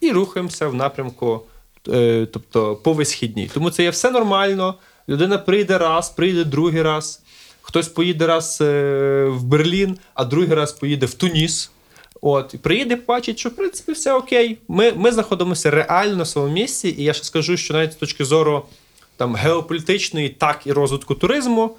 і 0.00 0.12
рухаємося 0.12 0.68
в 0.68 0.74
напрямку, 0.74 1.42
е, 1.88 2.26
тобто 2.32 2.76
по 2.76 2.92
висхідній. 2.92 3.50
Тому 3.54 3.70
це 3.70 3.82
є 3.82 3.90
все 3.90 4.10
нормально. 4.10 4.74
Людина 5.08 5.38
прийде 5.38 5.78
раз, 5.78 6.10
прийде 6.10 6.44
другий 6.44 6.82
раз. 6.82 7.22
Хтось 7.62 7.88
поїде 7.88 8.26
раз 8.26 8.58
е, 8.60 9.24
в 9.28 9.42
Берлін, 9.42 9.98
а 10.14 10.24
другий 10.24 10.54
раз 10.54 10.72
поїде 10.72 11.06
в 11.06 11.14
Туніс. 11.14 11.70
От, 12.20 12.54
і 12.54 12.58
приїде, 12.58 12.96
побачить, 12.96 13.38
що 13.38 13.48
в 13.48 13.56
принципі 13.56 13.92
все 13.92 14.12
окей. 14.12 14.58
Ми, 14.68 14.92
ми 14.92 15.12
знаходимося 15.12 15.70
реально 15.70 16.16
на 16.16 16.24
своєму 16.24 16.54
місці, 16.54 16.94
і 16.98 17.04
я 17.04 17.12
ще 17.12 17.24
скажу, 17.24 17.56
що 17.56 17.74
навіть 17.74 17.92
з 17.92 17.96
точки 17.96 18.24
зору 18.24 18.64
там, 19.16 19.34
геополітичної, 19.34 20.28
так 20.28 20.66
і 20.66 20.72
розвитку 20.72 21.14
туризму, 21.14 21.76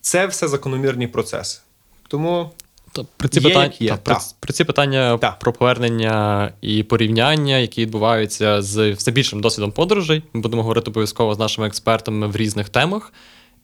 це 0.00 0.26
все 0.26 0.48
закономірні 0.48 1.06
процеси. 1.06 1.60
Тому 2.08 2.50
Та, 2.92 3.04
Про 3.16 3.28
ці 3.28 3.40
Є, 3.40 3.48
питання, 3.48 3.72
є, 3.78 3.90
та, 3.90 3.96
про, 3.96 4.16
про 4.40 4.52
ці 4.52 4.64
питання 4.64 5.18
та. 5.18 5.30
про 5.30 5.52
повернення 5.52 6.52
і 6.60 6.82
порівняння, 6.82 7.58
які 7.58 7.80
відбуваються 7.80 8.62
з 8.62 8.92
все 8.92 9.10
більшим 9.10 9.40
досвідом 9.40 9.72
подорожей. 9.72 10.22
Ми 10.32 10.40
будемо 10.40 10.62
говорити 10.62 10.90
обов'язково 10.90 11.34
з 11.34 11.38
нашими 11.38 11.66
експертами 11.66 12.26
в 12.26 12.36
різних 12.36 12.68
темах 12.68 13.12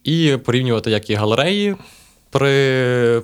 і 0.05 0.37
порівнювати 0.45 0.91
як 0.91 1.11
і 1.11 1.15
галереї 1.15 1.77
при 2.35 3.23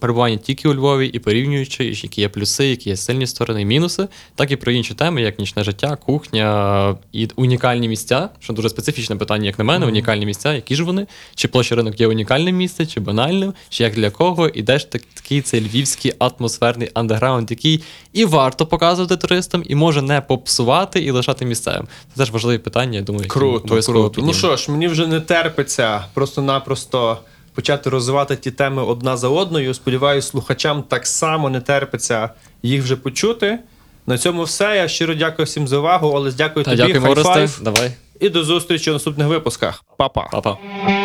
перебуванні 0.00 0.36
тільки 0.36 0.68
у 0.68 0.74
Львові, 0.74 1.06
і 1.06 1.18
порівнюючи, 1.18 1.84
які 1.84 2.20
є 2.20 2.28
плюси, 2.28 2.66
які 2.66 2.88
є 2.90 2.96
сильні 2.96 3.26
сторони 3.26 3.62
і 3.62 3.64
мінуси, 3.64 4.08
так 4.34 4.50
і 4.50 4.56
про 4.56 4.72
інші 4.72 4.94
теми, 4.94 5.22
як 5.22 5.38
нічне 5.38 5.64
життя, 5.64 5.96
кухня 5.96 6.96
і 7.12 7.28
унікальні 7.36 7.88
місця, 7.88 8.28
що 8.40 8.52
дуже 8.52 8.68
специфічне 8.68 9.16
питання, 9.16 9.46
як 9.46 9.58
на 9.58 9.64
мене, 9.64 9.86
унікальні 9.86 10.26
місця, 10.26 10.52
які 10.52 10.74
ж 10.76 10.84
вони? 10.84 11.06
Чи 11.34 11.48
площа 11.48 11.74
ринок 11.74 12.00
є 12.00 12.06
унікальним 12.06 12.56
місцем, 12.56 12.86
чи 12.86 13.00
банальним, 13.00 13.54
чи 13.68 13.82
як 13.84 13.94
для 13.94 14.10
кого, 14.10 14.48
і 14.48 14.62
де 14.62 14.78
ж 14.78 14.90
так- 14.90 15.02
такий 15.14 15.40
цей 15.40 15.60
львівський 15.60 16.12
атмосферний 16.18 16.90
андеграунд, 16.94 17.50
який 17.50 17.82
і 18.12 18.24
варто 18.24 18.66
показувати 18.66 19.16
туристам, 19.16 19.62
і 19.66 19.74
може 19.74 20.02
не 20.02 20.20
попсувати 20.20 21.00
і 21.00 21.10
лишати 21.10 21.44
місцевим. 21.44 21.86
Це 22.14 22.20
теж 22.20 22.30
важливі 22.30 22.58
питання, 22.58 22.98
я 22.98 23.04
думаю, 23.04 23.28
Круто, 23.28 23.80
круто. 23.82 24.22
Ну 24.22 24.32
що 24.32 24.56
ж, 24.56 24.70
мені 24.70 24.88
вже 24.88 25.06
не 25.06 25.20
терпиться 25.20 26.04
просто-напросто 26.14 27.18
почати 27.54 27.90
розвивати 27.90 28.36
ті 28.36 28.50
теми 28.50 28.82
одна 28.82 29.16
за 29.16 29.28
одною. 29.28 29.74
Сподіваюсь, 29.74 30.28
слухачам 30.28 30.82
так 30.82 31.06
само 31.06 31.50
не 31.50 31.60
терпиться 31.60 32.30
їх 32.62 32.82
вже 32.82 32.96
почути. 32.96 33.58
На 34.06 34.18
цьому 34.18 34.42
все. 34.42 34.76
Я 34.76 34.88
щиро 34.88 35.14
дякую 35.14 35.46
всім 35.46 35.68
за 35.68 35.78
увагу. 35.78 36.08
Олесь, 36.08 36.34
дякую 36.34 36.64
Та, 36.64 36.70
тобі. 36.70 36.82
дякуємо, 36.82 37.08
Оресте. 37.10 37.48
Давай, 37.62 37.90
І 38.20 38.28
до 38.28 38.44
зустрічі 38.44 38.90
у 38.90 38.92
наступних 38.92 39.26
випусках. 39.26 39.84
Па-па. 39.96 40.28
па-па. 40.32 40.58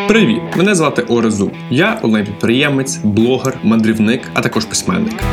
Привіт! 0.07 0.41
Мене 0.55 0.75
звати 0.75 1.01
Орезу. 1.01 1.51
Я 1.69 1.99
онлайн-підприємець, 2.03 2.97
блогер, 3.03 3.57
мандрівник, 3.63 4.21
а 4.33 4.41
також 4.41 4.65
письменник. 4.65 5.23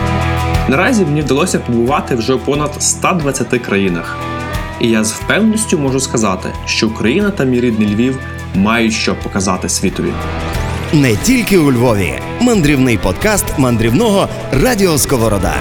Наразі 0.68 1.04
мені 1.04 1.20
вдалося 1.20 1.58
побувати 1.58 2.14
вже 2.14 2.34
у 2.34 2.38
понад 2.38 2.82
120 2.82 3.48
країнах. 3.62 4.16
І 4.80 4.90
я 4.90 5.04
з 5.04 5.12
впевненістю 5.12 5.78
можу 5.78 6.00
сказати, 6.00 6.52
що 6.66 6.88
Україна 6.88 7.30
та 7.30 7.44
мій 7.44 7.60
рідний 7.60 7.94
Львів 7.94 8.18
мають 8.54 8.92
що 8.92 9.14
показати 9.14 9.68
світові. 9.68 10.12
Не 10.96 11.16
тільки 11.16 11.58
у 11.58 11.72
Львові. 11.72 12.20
Мандрівний 12.40 12.98
подкаст 12.98 13.44
мандрівного 13.58 14.28
Радіо 14.52 14.98
Сковорода. 14.98 15.54